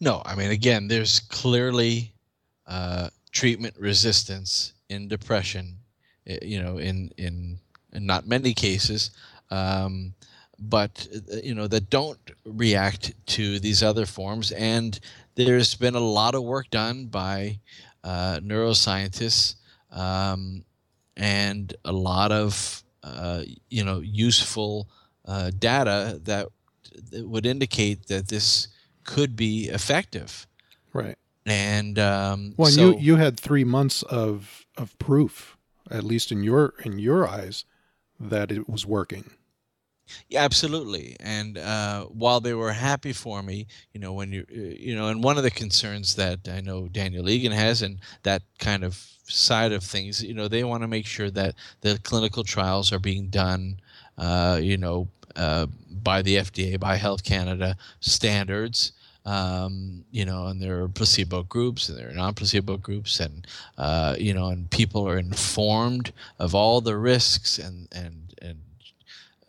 [0.00, 2.14] No, I mean, again, there's clearly
[2.66, 5.78] uh, treatment resistance in depression.
[6.26, 7.58] Eh, you know, in in,
[7.92, 9.10] in not many cases,
[9.50, 10.14] um,
[10.58, 14.52] but uh, you know that don't react to these other forms.
[14.52, 14.98] And
[15.34, 17.58] there's been a lot of work done by
[18.04, 19.56] uh, neuroscientists
[19.90, 20.64] um,
[21.16, 24.88] and a lot of uh, you know useful
[25.26, 26.48] uh, data that,
[27.10, 28.68] that, would indicate that this
[29.04, 30.46] could be effective.
[30.92, 31.16] Right.
[31.46, 35.56] And um, well, so, you you had three months of of proof,
[35.90, 37.64] at least in your in your eyes,
[38.18, 39.30] that it was working.
[40.28, 41.16] Yeah, absolutely.
[41.20, 45.08] And uh, while they were happy for me, you know, when you, uh, you know,
[45.08, 49.02] and one of the concerns that I know Danielle Egan has, and that kind of
[49.24, 52.98] side of things, you know, they want to make sure that the clinical trials are
[52.98, 53.80] being done,
[54.18, 55.66] uh, you know, uh,
[56.02, 58.92] by the FDA, by Health Canada standards.
[59.24, 63.46] Um, you know, and there are placebo groups and there are non-placebo groups, and
[63.78, 68.58] uh, you know, and people are informed of all the risks and and and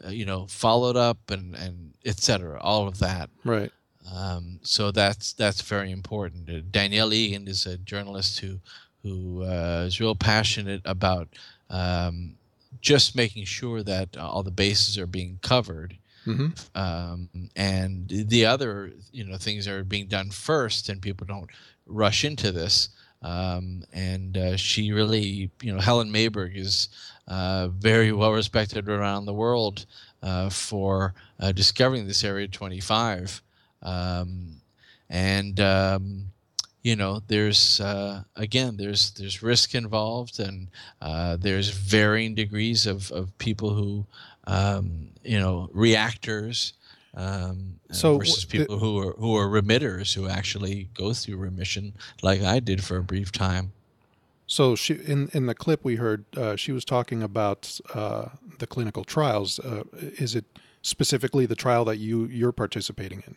[0.06, 2.60] uh, you know, followed up and and etc.
[2.62, 3.30] All of that.
[3.44, 3.72] Right.
[4.14, 6.50] Um, so that's that's very important.
[6.50, 8.60] Uh, Danielle Egan is a journalist who
[9.02, 11.28] who uh, is real passionate about
[11.70, 12.36] um,
[12.82, 15.98] just making sure that all the bases are being covered.
[16.26, 16.48] Mm-hmm.
[16.76, 21.50] Um, and the other, you know, things are being done first, and people don't
[21.86, 22.90] rush into this.
[23.22, 26.90] Um, and uh, she really, you know, Helen Mayberg is
[27.28, 29.86] uh, very well respected around the world
[30.22, 33.42] uh, for uh, discovering this Area 25.
[33.82, 34.62] Um,
[35.10, 36.32] and um,
[36.84, 40.68] you know, there's uh, again, there's there's risk involved, and
[41.02, 44.06] uh, there's varying degrees of, of people who,
[44.46, 46.74] um, you know, reactors.
[47.16, 51.94] Um, so versus people the, who are who are remitters who actually go through remission,
[52.24, 53.72] like I did for a brief time.
[54.48, 58.68] So she in in the clip we heard, uh, she was talking about uh, the
[58.68, 59.60] clinical trials.
[59.60, 60.46] Uh, is it
[60.82, 63.36] specifically the trial that you you're participating in?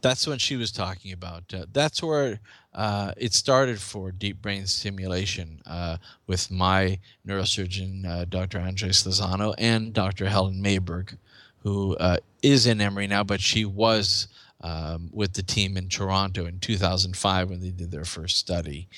[0.00, 1.44] That's when she was talking about.
[1.52, 2.40] Uh, that's where
[2.74, 8.58] uh, it started for deep brain stimulation uh, with my neurosurgeon, Dr.
[8.58, 10.28] Andres Lozano, and Dr.
[10.28, 11.16] Helen Mayberg,
[11.62, 11.96] who
[12.42, 14.28] is in Emory now, but she was
[14.62, 18.88] um, with the team in Toronto in 2005 when they did their first study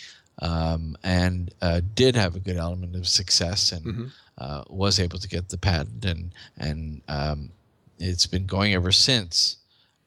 [0.41, 4.07] um, and uh, did have a good element of success and mm-hmm.
[4.38, 7.51] uh, was able to get the patent and and um,
[7.99, 9.59] it's been going ever since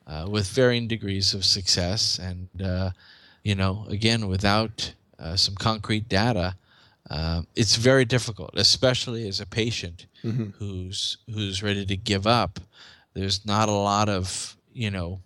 [0.08, 2.92] uh, with varying degrees of success and uh,
[3.44, 6.56] you know again without uh, some concrete data
[7.10, 10.50] uh, it's very difficult especially as a patient mm-hmm.
[10.58, 12.60] who's who's ready to give up
[13.14, 15.20] there's not a lot of you know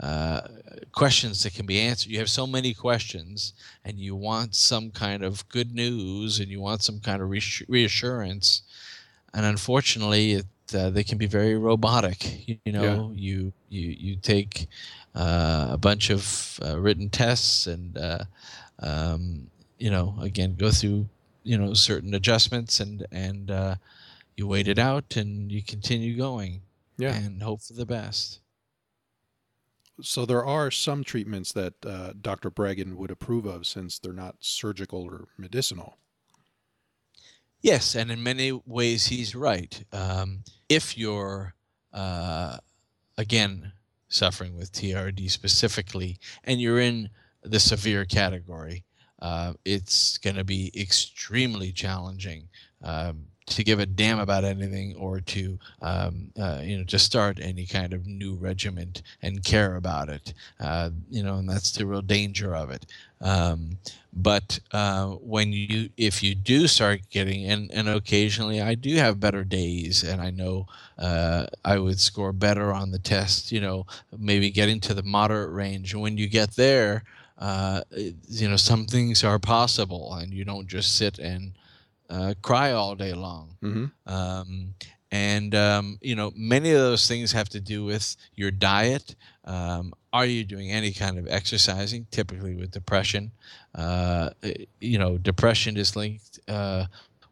[0.00, 0.40] uh,
[0.92, 2.10] questions that can be answered.
[2.10, 3.52] You have so many questions,
[3.84, 8.62] and you want some kind of good news, and you want some kind of reassurance.
[9.32, 12.48] And unfortunately, it, uh, they can be very robotic.
[12.48, 13.20] You, you know, yeah.
[13.20, 14.68] you you you take
[15.14, 18.24] uh, a bunch of uh, written tests, and uh,
[18.80, 21.08] um, you know, again, go through
[21.42, 23.78] you know certain adjustments, and and
[24.36, 26.62] you wait it out, and you continue going,
[26.96, 28.40] yeah, and hope for the best
[30.02, 32.50] so there are some treatments that uh, Dr.
[32.50, 35.98] Breggin would approve of since they're not surgical or medicinal.
[37.60, 39.84] Yes, and in many ways he's right.
[39.92, 41.54] Um, if you're,
[41.92, 42.58] uh,
[43.16, 43.72] again,
[44.08, 47.10] suffering with TRD specifically, and you're in
[47.42, 48.84] the severe category,
[49.20, 52.48] uh, it's going to be extremely challenging
[52.82, 57.38] um, to give a damn about anything or to um, uh, you know just start
[57.40, 61.86] any kind of new regiment and care about it uh, you know and that's the
[61.86, 62.86] real danger of it.
[63.20, 63.78] Um,
[64.16, 69.18] but uh, when you if you do start getting and, and occasionally i do have
[69.18, 70.66] better days and i know
[70.98, 75.50] uh, i would score better on the test you know maybe getting to the moderate
[75.50, 75.92] range.
[75.92, 77.02] And when you get there
[77.38, 77.82] uh,
[78.28, 81.52] you know some things are possible and you don't just sit and
[82.14, 83.56] uh, cry all day long.
[83.62, 84.12] Mm-hmm.
[84.12, 84.74] Um,
[85.10, 89.14] and um, you know, many of those things have to do with your diet.
[89.44, 92.06] Um, are you doing any kind of exercising?
[92.10, 93.32] Typically, with depression,
[93.74, 94.30] uh,
[94.80, 96.86] you know, depression is linked uh,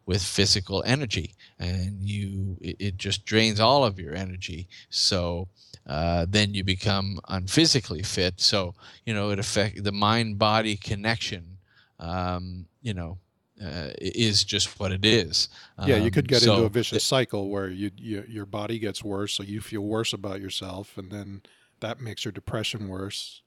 [0.05, 4.67] with physical energy, and you it, it, just drains all of your energy.
[4.89, 5.47] So.
[5.85, 8.39] Uh, then you become unphysically fit.
[8.39, 8.73] So
[9.05, 11.57] you know it affect the mind body connection.
[11.99, 13.17] Um, you know
[13.63, 15.49] uh, is just what it is.
[15.85, 18.79] Yeah, you could um, get so into a vicious cycle where you, you, your body
[18.79, 21.41] gets worse, so you feel worse about yourself, and then
[21.79, 23.41] that makes your depression worse.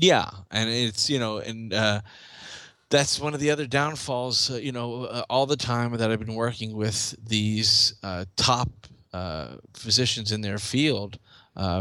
[0.00, 2.00] Yeah, and it's you know, and uh,
[2.90, 4.50] that's one of the other downfalls.
[4.50, 8.70] Uh, you know, uh, all the time that I've been working with these uh, top
[9.12, 11.18] uh, physicians in their field.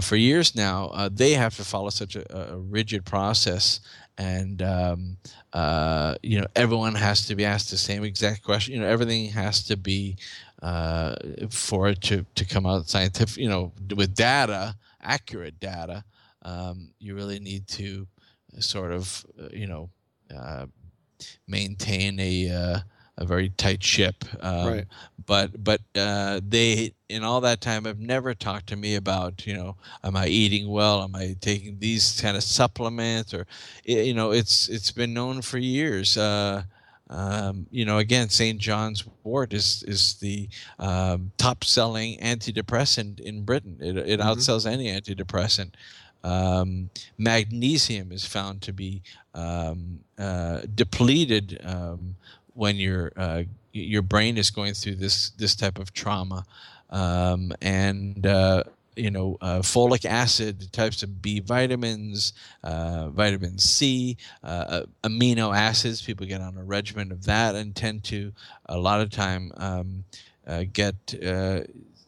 [0.02, 3.80] For years now, they have to follow such a, a rigid process
[4.22, 5.18] and um,
[5.54, 8.76] uh, you know everyone has to be asked the same exact question.
[8.76, 10.18] You know everything has to be
[10.62, 11.16] uh,
[11.50, 13.38] for it to to come out scientific.
[13.38, 16.04] You know with data, accurate data.
[16.44, 18.08] Um, you really need to
[18.60, 19.90] sort of uh, you know
[20.36, 20.68] uh,
[21.48, 22.80] maintain a uh,
[23.18, 24.24] a very tight ship.
[24.42, 24.86] Um, right.
[25.26, 29.54] But but uh, they in all that time have never talked to me about you
[29.54, 31.04] know am I eating well?
[31.04, 33.34] Am I taking these kind of supplements?
[33.34, 33.46] Or
[33.86, 36.18] you know it's it's been known for years.
[36.18, 36.64] Uh,
[37.12, 38.58] um, you know, again, St.
[38.58, 40.48] John's Wort is is the
[40.80, 43.78] um, top selling antidepressant in Britain.
[43.82, 44.30] It, it mm-hmm.
[44.30, 45.74] outsells any antidepressant.
[46.24, 49.02] Um, magnesium is found to be
[49.34, 52.16] um, uh, depleted um,
[52.62, 53.42] when your uh,
[53.74, 56.46] your brain is going through this this type of trauma,
[56.92, 58.64] um, and uh,
[58.96, 65.58] you know uh, folic acid, types of B vitamins, uh, vitamin C, uh, uh, amino
[65.58, 66.04] acids.
[66.04, 68.32] People get on a regimen of that and tend to
[68.68, 70.04] a lot of time um,
[70.72, 70.96] get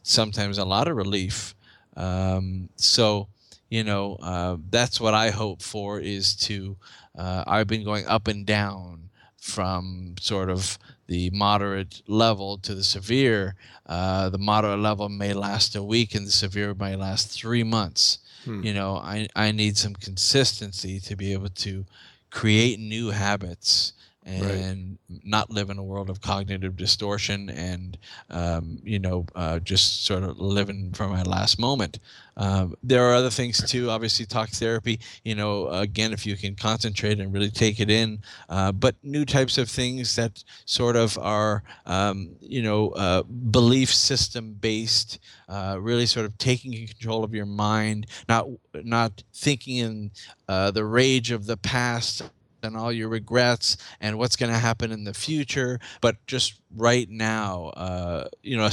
[0.03, 1.55] sometimes a lot of relief.
[1.97, 3.27] Um, so
[3.71, 6.77] you know that's what I hope for is to.
[7.17, 9.02] I've been going up and down
[9.43, 13.55] from sort of the moderate level to the severe.
[13.85, 18.19] Uh, the moderate level may last a week, and the severe may last three months.
[18.45, 18.63] Hmm.
[18.63, 21.85] You know, I I need some consistency to be able to
[22.29, 23.91] create new habits
[24.25, 25.21] and right.
[25.23, 27.97] not live in a world of cognitive distortion and
[28.29, 31.99] um, you know uh, just sort of living for my last moment
[32.37, 36.55] um, there are other things too obviously talk therapy you know again if you can
[36.55, 41.17] concentrate and really take it in uh, but new types of things that sort of
[41.17, 47.33] are um, you know uh, belief system based uh, really sort of taking control of
[47.33, 48.47] your mind not
[48.83, 50.11] not thinking in
[50.47, 52.23] uh, the rage of the past
[52.63, 57.09] and all your regrets and what's going to happen in the future, but just right
[57.09, 58.69] now, uh, you know,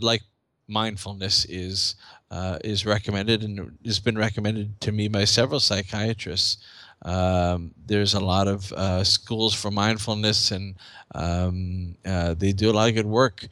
[0.00, 0.22] like
[0.68, 1.96] mindfulness is
[2.30, 6.58] uh, is recommended and has been recommended to me by several psychiatrists.
[7.02, 10.76] Um, there's a lot of uh, schools for mindfulness, and
[11.14, 13.46] um, uh, they do a lot of good work.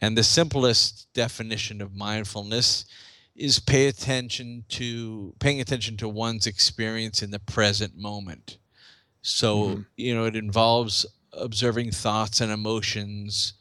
[0.00, 2.86] And the simplest definition of mindfulness
[3.36, 8.58] is pay attention to paying attention to one's experience in the present moment.
[9.24, 9.80] So, mm-hmm.
[9.96, 13.54] you know, it involves observing thoughts and emotions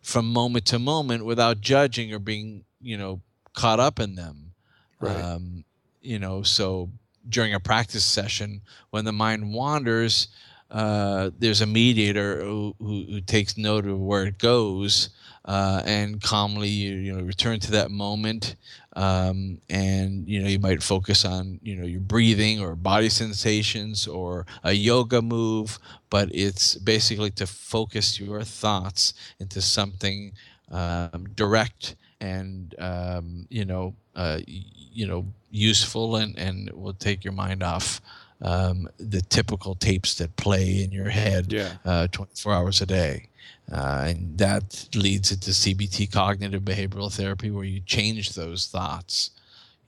[0.00, 3.20] from moment to moment without judging or being, you know,
[3.52, 4.52] caught up in them.
[4.98, 5.14] Right.
[5.14, 5.64] Um,
[6.00, 6.88] you know, so
[7.28, 10.28] during a practice session, when the mind wanders,
[10.70, 15.10] uh, there's a mediator who, who, who, takes note of where it goes
[15.44, 18.56] uh, and calmly you, you know return to that moment
[18.96, 24.06] um, and you know you might focus on you know your breathing or body sensations
[24.06, 25.78] or a yoga move
[26.10, 30.32] but it's basically to focus your thoughts into something
[30.70, 37.32] um, direct and um, you know uh, you know useful and and will take your
[37.32, 38.00] mind off
[38.42, 41.72] um, the typical tapes that play in your head yeah.
[41.84, 43.28] uh, 24 hours a day.
[43.72, 49.30] Uh, and that leads into CBT, cognitive behavioral therapy, where you change those thoughts,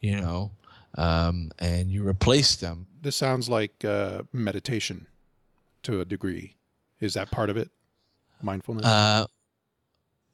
[0.01, 0.53] you know,
[0.97, 2.87] um, and you replace them.
[3.01, 5.07] This sounds like uh, meditation
[5.83, 6.55] to a degree.
[7.01, 7.71] Is that part of it?
[8.41, 8.87] Mindfulness?
[8.87, 9.27] Uh,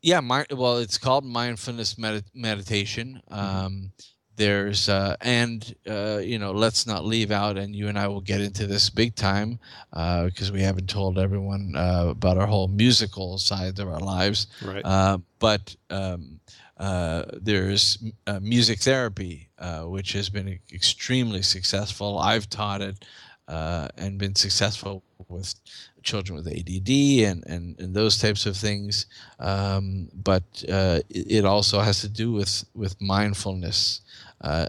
[0.03, 3.23] Yeah, my, well, it's called mindfulness med- meditation.
[3.31, 3.93] Um,
[4.39, 8.23] there's uh, and uh, you know let's not leave out and you and i will
[8.23, 9.59] get into this big time
[9.93, 14.47] uh, because we haven't told everyone uh, about our whole musical side of our lives
[14.65, 14.85] Right.
[14.85, 16.41] uh, but um,
[16.79, 23.05] uh, there's uh, music therapy uh, which has been extremely successful i've taught it
[23.49, 25.55] uh, and been successful with
[26.03, 26.91] children with ADD
[27.29, 29.07] and, and, and those types of things.
[29.41, 34.28] Um, but uh, it, it also has to do with, with mindfulness, uh,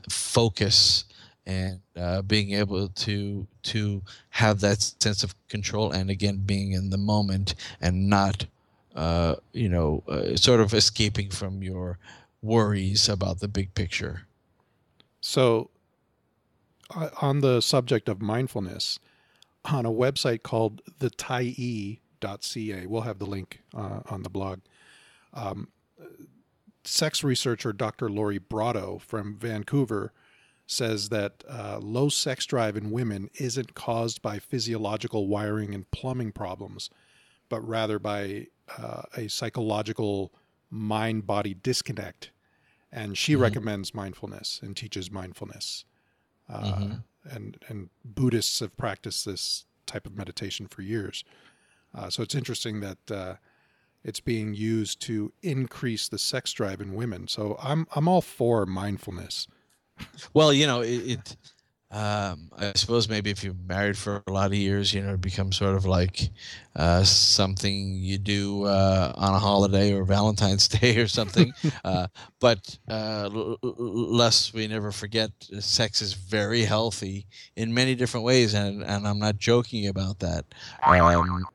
[0.10, 1.06] focus,
[1.46, 6.90] and uh, being able to to have that sense of control, and again being in
[6.90, 8.46] the moment and not,
[8.96, 11.98] uh, you know, uh, sort of escaping from your
[12.42, 14.28] worries about the big picture.
[15.22, 15.70] So,
[16.96, 19.00] uh, on the subject of mindfulness,
[19.66, 24.60] on a website called thetyee.ca, we'll have the link uh, on the blog.
[25.34, 25.68] Um,
[26.84, 28.10] sex researcher Dr.
[28.10, 30.14] Lori Brotto from Vancouver
[30.66, 36.32] says that uh, low sex drive in women isn't caused by physiological wiring and plumbing
[36.32, 36.90] problems,
[37.50, 40.32] but rather by uh, a psychological
[40.70, 42.32] mind body disconnect.
[42.92, 45.86] And she recommends mindfulness and teaches mindfulness.
[46.48, 46.96] Uh,
[47.30, 51.24] and, and Buddhists have practiced this type of meditation for years.
[51.94, 53.36] Uh, so it's interesting that uh,
[54.04, 57.28] it's being used to increase the sex drive in women.
[57.28, 59.48] So I'm I'm all for mindfulness.
[60.34, 60.88] Well, you know, it.
[60.88, 61.38] it
[61.92, 65.22] um, I suppose maybe if you're married for a lot of years, you know, it
[65.22, 66.30] becomes sort of like
[66.76, 71.52] uh, something you do uh, on a holiday or Valentine's Day or something.
[71.84, 72.06] uh,
[72.40, 75.32] but uh, l- l- lest we never forget,
[75.62, 77.26] sex is very healthy
[77.56, 80.46] in many different ways, and and I'm not joking about that.
[80.84, 81.48] Um,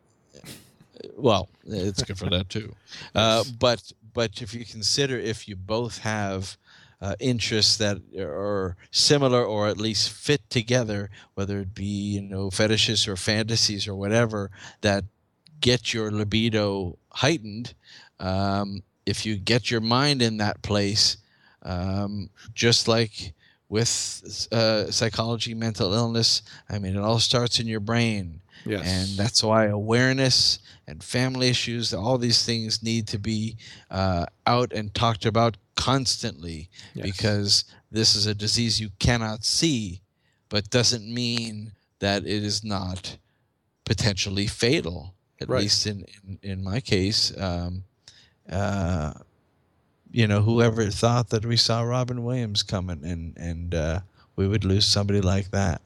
[1.17, 2.75] well, it's good for that too.
[3.15, 6.57] Uh, but but if you consider if you both have
[7.01, 12.51] uh, interests that are similar or at least fit together, whether it be you know
[12.51, 14.51] fetishes or fantasies or whatever
[14.81, 15.05] that
[15.61, 17.75] get your libido heightened.
[18.21, 21.19] Um, if you get your mind in that place,
[21.63, 23.33] um, just like
[23.69, 28.41] with uh, psychology, mental illness, I mean, it all starts in your brain.
[28.67, 28.83] Yes.
[28.87, 33.57] And that's why awareness and family issues, all these things need to be
[33.91, 37.05] uh, out and talked about constantly Yes.
[37.07, 40.01] because this is a disease you cannot see,
[40.49, 43.17] but doesn't mean that it is not
[43.85, 45.15] potentially fatal.
[45.41, 45.63] At Right.
[45.63, 47.85] least in, in, in my case, um,
[48.49, 49.13] uh,
[50.11, 54.01] you know, whoever thought that we saw Robin Williams coming and, and uh,
[54.37, 55.83] we would lose somebody like that.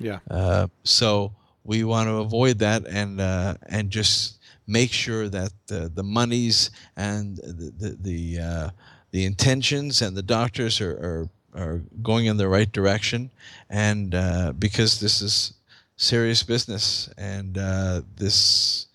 [0.00, 0.18] yeah.
[0.30, 1.32] Uh, so
[1.68, 6.70] we want to avoid that and uh, and just make sure that the, the monies
[6.96, 8.70] and the the the, uh,
[9.12, 13.30] the intentions and the doctors are, are are going in the right direction
[13.70, 15.54] and uh, because this is
[15.96, 18.86] serious business and uh, this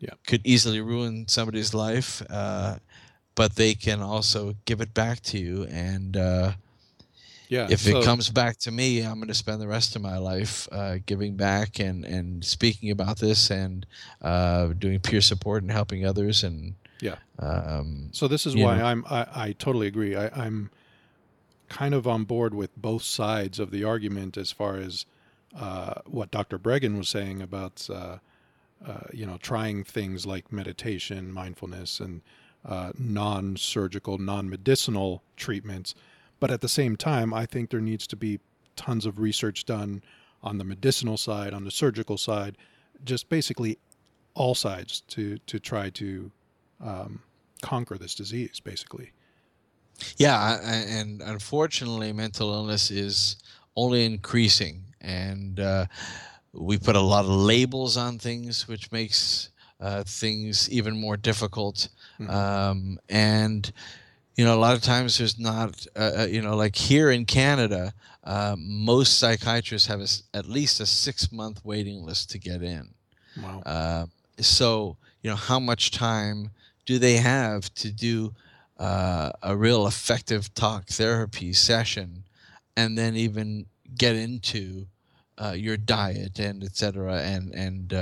[0.00, 0.14] Yeah.
[0.26, 2.76] could easily ruin somebody's life uh,
[3.34, 6.52] but they can also give it back to you and uh,
[7.54, 7.68] Yeah.
[7.70, 10.18] if so- it comes back to me, I'm going to spend the rest of my
[10.18, 13.86] life uh, giving back and, and speaking about this and
[14.22, 16.42] uh, doing peer support and helping others.
[16.44, 17.16] And Yeah.
[17.38, 18.84] um, So this is why know.
[18.84, 20.16] I'm I, I totally agree.
[20.16, 20.70] I, I'm
[21.68, 25.06] kind of on board with both sides of the argument as far as
[25.56, 26.58] uh, what Dr.
[26.58, 28.18] Breggin was saying about uh,
[28.86, 32.20] uh, you know trying things like meditation, mindfulness, and
[32.64, 35.94] uh, non-surgical, non-medicinal treatments.
[36.40, 38.40] But at the same time, I think there needs to be
[38.76, 40.02] tons of research done
[40.42, 42.56] on the medicinal side, on the surgical side,
[43.04, 43.78] just basically
[44.34, 46.30] all sides to to try to
[46.80, 47.22] um,
[47.62, 49.12] conquer this disease, basically.
[50.16, 50.58] yeah,
[50.96, 53.36] and unfortunately, mental illness is
[53.76, 54.82] only increasing.
[55.00, 55.86] And uh,
[56.52, 61.88] we put a lot of labels on things, which makes uh, things even more difficult.
[62.18, 62.30] Mhm.
[62.30, 63.72] Um, and
[64.36, 67.24] you know, a lot of times there's not, uh, uh, you know, like here in
[67.24, 67.92] Canada,
[68.24, 72.88] uh, most psychiatrists have a at least a six month waiting list to get in.
[73.40, 73.62] Wow.
[73.64, 74.06] Uh,
[74.40, 76.50] so, you know, how much time
[76.86, 78.34] do they have to do
[78.78, 82.24] uh, a real effective talk therapy session
[82.76, 83.66] and then even
[83.96, 84.86] get into
[85.38, 87.92] uh, your diet and et cetera and, and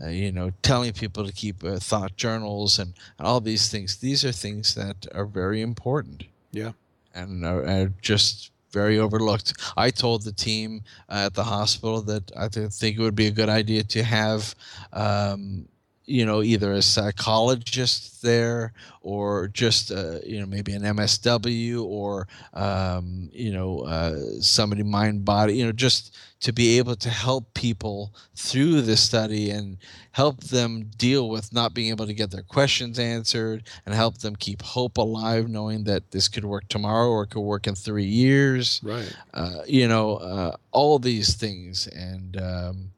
[0.00, 3.70] uh, uh, you know, telling people to keep uh, thought journals and, and all these
[3.70, 3.96] things.
[3.96, 6.72] These are things that are very important yeah.
[7.14, 9.54] and are, are just very overlooked.
[9.76, 13.28] I told the team uh, at the hospital that I th- think it would be
[13.28, 14.54] a good idea to have,
[14.92, 15.66] um,
[16.06, 22.28] you know, either a psychologist there or just, uh, you know, maybe an MSW or,
[22.54, 27.52] um, you know, uh, somebody mind body, you know, just to be able to help
[27.54, 29.78] people through the study and
[30.12, 34.36] help them deal with not being able to get their questions answered and help them
[34.36, 38.04] keep hope alive, knowing that this could work tomorrow or it could work in three
[38.04, 38.80] years.
[38.84, 39.16] Right.
[39.34, 41.88] Uh, you know, uh, all these things.
[41.88, 42.90] And, um,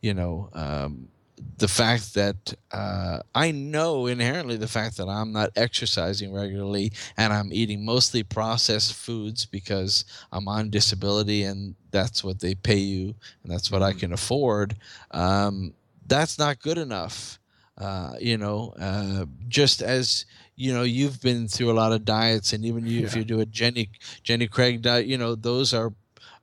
[0.00, 1.08] you know, um,
[1.58, 7.32] the fact that uh, I know inherently the fact that I'm not exercising regularly and
[7.32, 13.14] I'm eating mostly processed foods because I'm on disability and that's what they pay you
[13.42, 14.76] and that's what I can afford.
[15.12, 15.74] Um,
[16.06, 17.38] that's not good enough.
[17.76, 20.24] Uh, you know, uh, just as
[20.56, 23.06] you know, you've been through a lot of diets, and even you, Yeah.
[23.06, 23.90] if you do a Jenny
[24.24, 25.92] Jenny Craig diet, you know, those are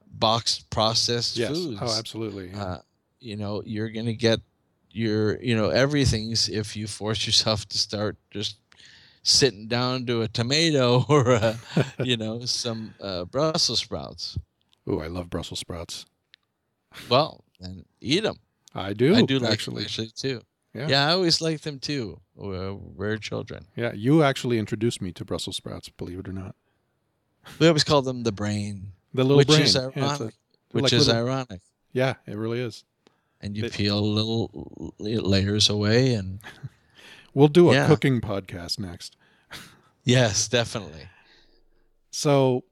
[0.10, 1.50] boxed processed Yes.
[1.52, 2.52] foods Oh, absolutely.
[2.52, 2.64] yeah.
[2.64, 2.82] uh,
[3.20, 4.40] you know you're gonna get
[4.96, 8.58] your you know everything's if you force yourself to start just
[9.24, 11.58] sitting down to a tomato or a,
[12.04, 14.38] you know some uh, brussels sprouts
[14.88, 16.06] Ooh, I love Brussels sprouts.
[17.10, 18.38] well and eat them
[18.74, 19.16] I do.
[19.16, 19.76] i do like actually.
[19.76, 20.42] them actually too
[20.74, 20.88] Yeah.
[20.88, 25.56] yeah i always like them too We're children Yeah, you actually introduced me to Brussels
[25.58, 25.90] sprouts.
[25.90, 26.56] Believe it or not.
[27.60, 29.62] we always call them the brain The little which brain.
[29.64, 30.34] is Yeah, a- ironic
[30.72, 31.62] which like is little- ironic
[31.94, 32.84] yeah, it really is.
[33.46, 36.40] And you They- peel little layers away and
[37.34, 37.88] We'll do a Yeah.
[37.88, 39.16] cooking podcast next.
[40.04, 41.08] yes definitely
[42.12, 42.64] So,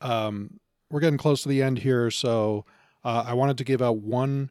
[0.00, 0.58] um,
[0.90, 2.10] we're getting close to the end here.
[2.10, 2.64] So,
[3.04, 4.50] uh, I wanted to give out one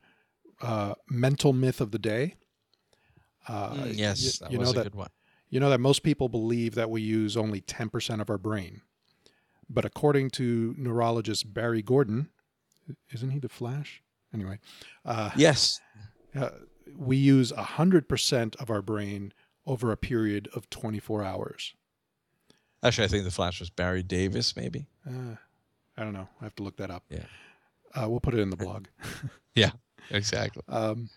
[0.61, 2.35] uh, mental myth of the day.
[3.47, 5.09] Uh, Mm, yes you, that was know a that good one
[5.49, 8.81] you know that most people believe that we use only ten percent of our brain,
[9.69, 12.29] but according to neurologist Barry Gordon,
[13.13, 14.01] isn't he the Flash?
[14.35, 14.59] Anyway,
[15.05, 15.79] uh, yes
[16.35, 16.49] uh,
[16.97, 19.33] we use 100% of our brain
[19.65, 21.73] over a period of 24 hours.
[22.83, 24.87] Actually, I think the Flash was Barry Davis, maybe.
[25.07, 25.35] Uh,
[25.97, 26.27] I don't know.
[26.39, 27.03] I have to look that up.
[27.09, 27.23] Yeah.
[27.93, 28.87] Uh, we'll put it in the blog.
[29.57, 29.71] Yeah,
[30.11, 30.63] exactly.
[30.67, 31.09] Um,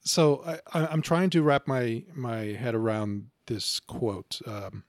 [0.00, 4.40] so I, I, I'm trying to wrap my, my head around this quote.
[4.46, 4.84] Um,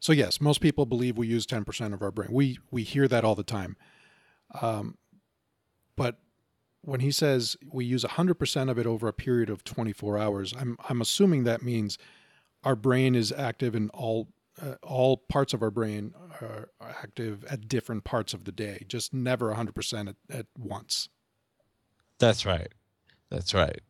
[0.00, 2.30] so yes, most people believe we use 10% of our brain.
[2.32, 3.76] We, we hear that all the time.
[4.62, 4.96] Um,
[5.94, 6.16] but
[6.82, 10.76] when he says we use 100% of it over a period of 24 hours, I'm,
[10.88, 11.98] I'm assuming that means
[12.64, 14.28] our brain is active in all,
[14.60, 19.12] uh, all parts of our brain are active at different parts of the day, just
[19.12, 21.08] never 100% at, at once.
[22.18, 22.68] That's right.
[23.30, 23.80] That's right.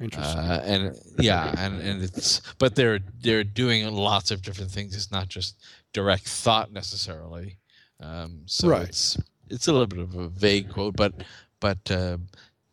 [0.00, 0.40] Interesting.
[0.40, 4.96] Uh, and yeah, and, and it's but they're they're doing lots of different things.
[4.96, 5.62] It's not just
[5.92, 7.58] direct thought necessarily.
[8.00, 8.88] Um, so Right.
[8.88, 9.16] it's
[9.50, 11.22] it's a little bit of a vague quote, but
[11.64, 12.18] but uh,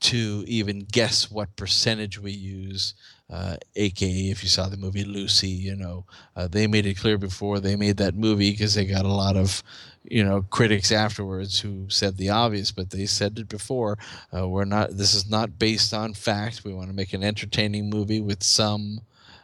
[0.01, 2.93] to even guess what percentage we use,
[3.29, 7.17] uh, aka if you saw the movie Lucy, you know, uh, they made it clear
[7.17, 9.63] before they made that movie because they got a lot of
[10.03, 13.97] you know critics afterwards who said the obvious, but they said it before.
[14.35, 14.97] Uh, we're not.
[14.97, 16.65] This is not based on fact.
[16.65, 18.99] We want to make an entertaining movie with some,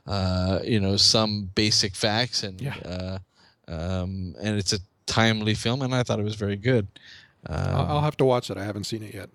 [0.05, 2.75] uh, you know, some basic facts, and Yeah.
[2.93, 3.17] uh,
[3.69, 6.87] um, and it's a timely film, and I thought it was very good.
[7.45, 8.57] I'll, Um, I'll have to watch it.
[8.57, 9.29] I haven't seen it yet.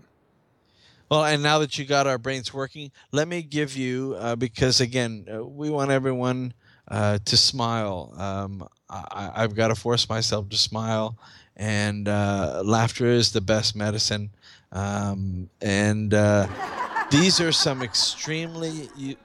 [1.10, 4.80] well, and now that you got our brains working, let me give you uh, because
[4.80, 6.54] again, uh, we want everyone
[6.88, 8.12] uh, to smile.
[8.16, 11.16] Um, I, I've got to force myself to smile,
[11.56, 14.30] and uh, laughter is the best medicine.
[14.72, 16.46] Um, and uh,
[17.10, 18.88] these are some extremely.
[18.96, 19.16] You,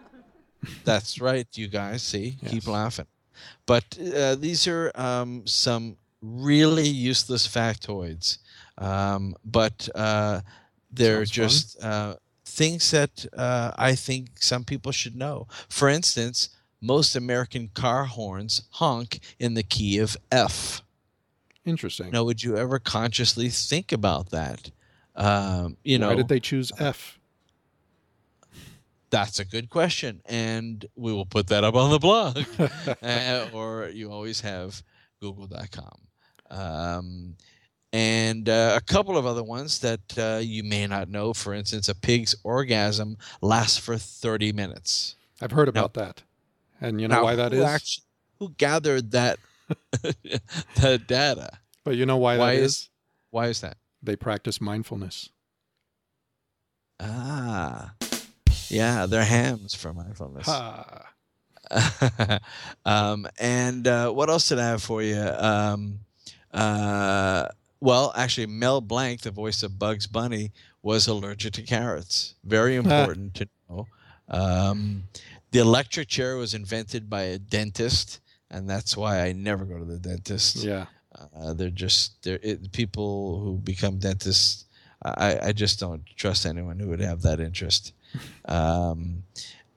[0.84, 2.04] that's right, you guys.
[2.04, 2.52] See, Yes.
[2.52, 3.08] keep laughing.
[3.66, 8.40] But uh, these are um, some really useless factoids.
[8.78, 10.42] Um, but uh,
[10.92, 12.16] they're Sounds just uh,
[12.46, 15.48] things that uh, I think some people should know.
[15.70, 16.50] For instance,
[16.82, 20.82] most American car horns honk in the key of F.
[21.66, 22.12] Interesting.
[22.12, 24.72] Now, would you ever consciously think about that?
[25.16, 27.20] Um, you know, Why did they choose F?
[29.10, 32.44] That's a good question, and we will put that up on the blog,
[33.02, 34.84] uh, or you always have
[35.22, 35.98] Google.com,
[36.52, 37.36] um,
[37.98, 41.34] and uh, a couple of other ones that uh, you may not know.
[41.34, 45.16] For instance, a pig's orgasm lasts for thirty minutes.
[45.42, 46.22] I've heard about that.
[46.80, 47.66] And you know Now, why that who is?
[47.66, 48.02] actu-
[48.40, 49.40] who gathered that
[50.82, 51.50] the data?
[51.84, 52.90] but you know why, why that is- is?
[53.32, 53.78] Why is that?
[54.04, 55.30] They practice mindfulness.
[57.00, 57.94] Ah,
[58.70, 60.46] yeah, they're hams for mindfulness.
[60.48, 61.14] Ha.
[62.86, 65.20] um, and uh, what else did I have for you?
[65.20, 66.00] Um,
[66.54, 67.48] uh,
[67.80, 70.52] well, actually, Mel Blanc, the voice of Bugs Bunny,
[70.82, 72.36] was allergic to carrots.
[72.44, 73.88] Very important to know.
[74.30, 75.04] Um,
[75.52, 78.20] the electric chair was invented by a dentist,
[78.50, 80.58] and that's why I never go to the dentist.
[80.58, 80.86] Yeah.
[81.36, 84.66] Uh, they're just they're it, people who become dentists.
[85.04, 87.94] I, I just don't trust anyone who would have that interest.
[88.46, 89.24] Um,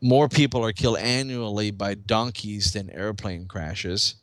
[0.01, 4.15] more people are killed annually by donkeys than airplane crashes.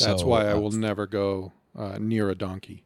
[0.00, 2.84] That's why I uh, will never go uh, near a donkey.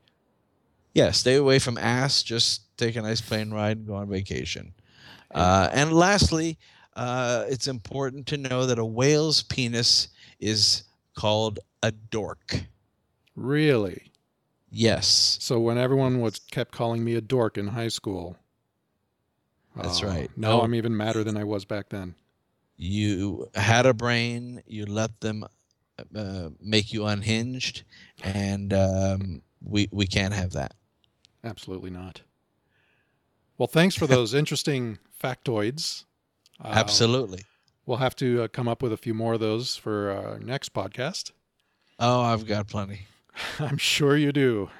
[0.94, 2.22] Yeah, stay away from ass.
[2.22, 4.72] Just take a nice plane ride and go on vacation.
[5.34, 6.58] Uh, and lastly,
[6.94, 10.84] uh, it's important to know that a whale's penis is
[11.16, 12.64] called a dork.
[13.34, 14.12] Really?
[14.70, 15.38] Yes.
[15.40, 18.36] So when everyone was kept calling me a dork in high school.
[19.76, 20.30] That's oh, right.
[20.36, 20.60] Now No.
[20.62, 22.14] I'm even madder than I was back then.
[22.76, 25.44] You had a brain, you let them
[26.14, 27.84] uh, make you unhinged,
[28.22, 30.74] and um, we, we can't have that.
[31.44, 32.22] Absolutely not.
[33.58, 36.04] Well, thanks for those interesting factoids.
[36.62, 37.42] Uh, Absolutely.
[37.86, 40.72] We'll have to uh, come up with a few more of those for our next
[40.72, 41.32] podcast.
[41.98, 43.02] Oh, I've got plenty.
[43.58, 44.70] I'm sure you do.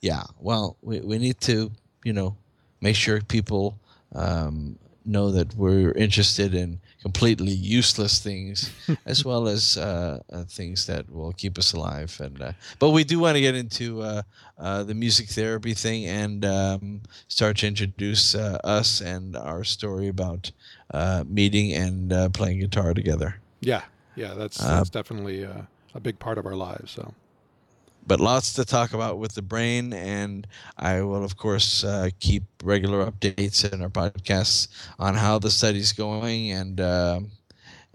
[0.00, 0.24] Yeah.
[0.38, 1.72] Well, we, we need to,
[2.04, 2.36] you know,
[2.80, 3.78] make sure people
[4.14, 8.70] um, know that we're interested in completely useless things
[9.06, 12.16] as well as uh, uh, things that will keep us alive.
[12.20, 14.22] And uh, but we do want to get into uh,
[14.58, 20.08] uh, the music therapy thing and um, start to introduce uh, us and our story
[20.08, 20.50] about
[20.94, 23.40] uh, meeting and uh, playing guitar together.
[23.60, 23.82] Yeah,
[24.14, 25.62] yeah, that's that's definitely uh,
[25.94, 26.92] a big part of our lives.
[26.92, 27.14] So
[28.06, 30.46] but lots to talk about with the brain and
[30.78, 35.92] i will of course uh, keep regular updates in our podcasts on how the study's
[35.92, 37.30] going and um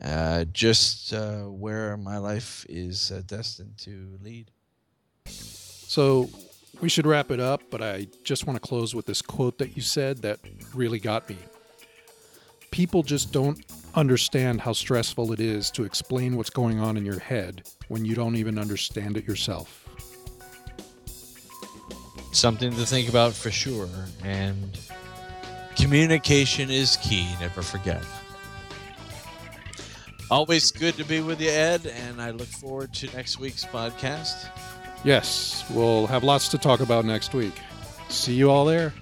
[0.02, 4.52] uh, just uh, where my life is uh, destined to lead
[5.88, 6.30] So
[6.82, 9.76] we should wrap it up, but I just want to close with this quote that
[9.76, 10.40] you said that
[10.76, 11.38] really got me.
[12.70, 13.60] People just don't
[13.96, 18.14] understand how stressful it is to explain what's going on in your head when you
[18.14, 19.87] don't even understand it yourself.
[22.32, 23.90] Something to think about for sure
[24.24, 24.80] and
[25.76, 28.04] communication is key never forget
[30.30, 34.50] always good to be with you ed and i look forward to next week's podcast
[35.04, 37.54] Yes, we'll have lots to talk about next week.
[38.10, 38.94] See you all there.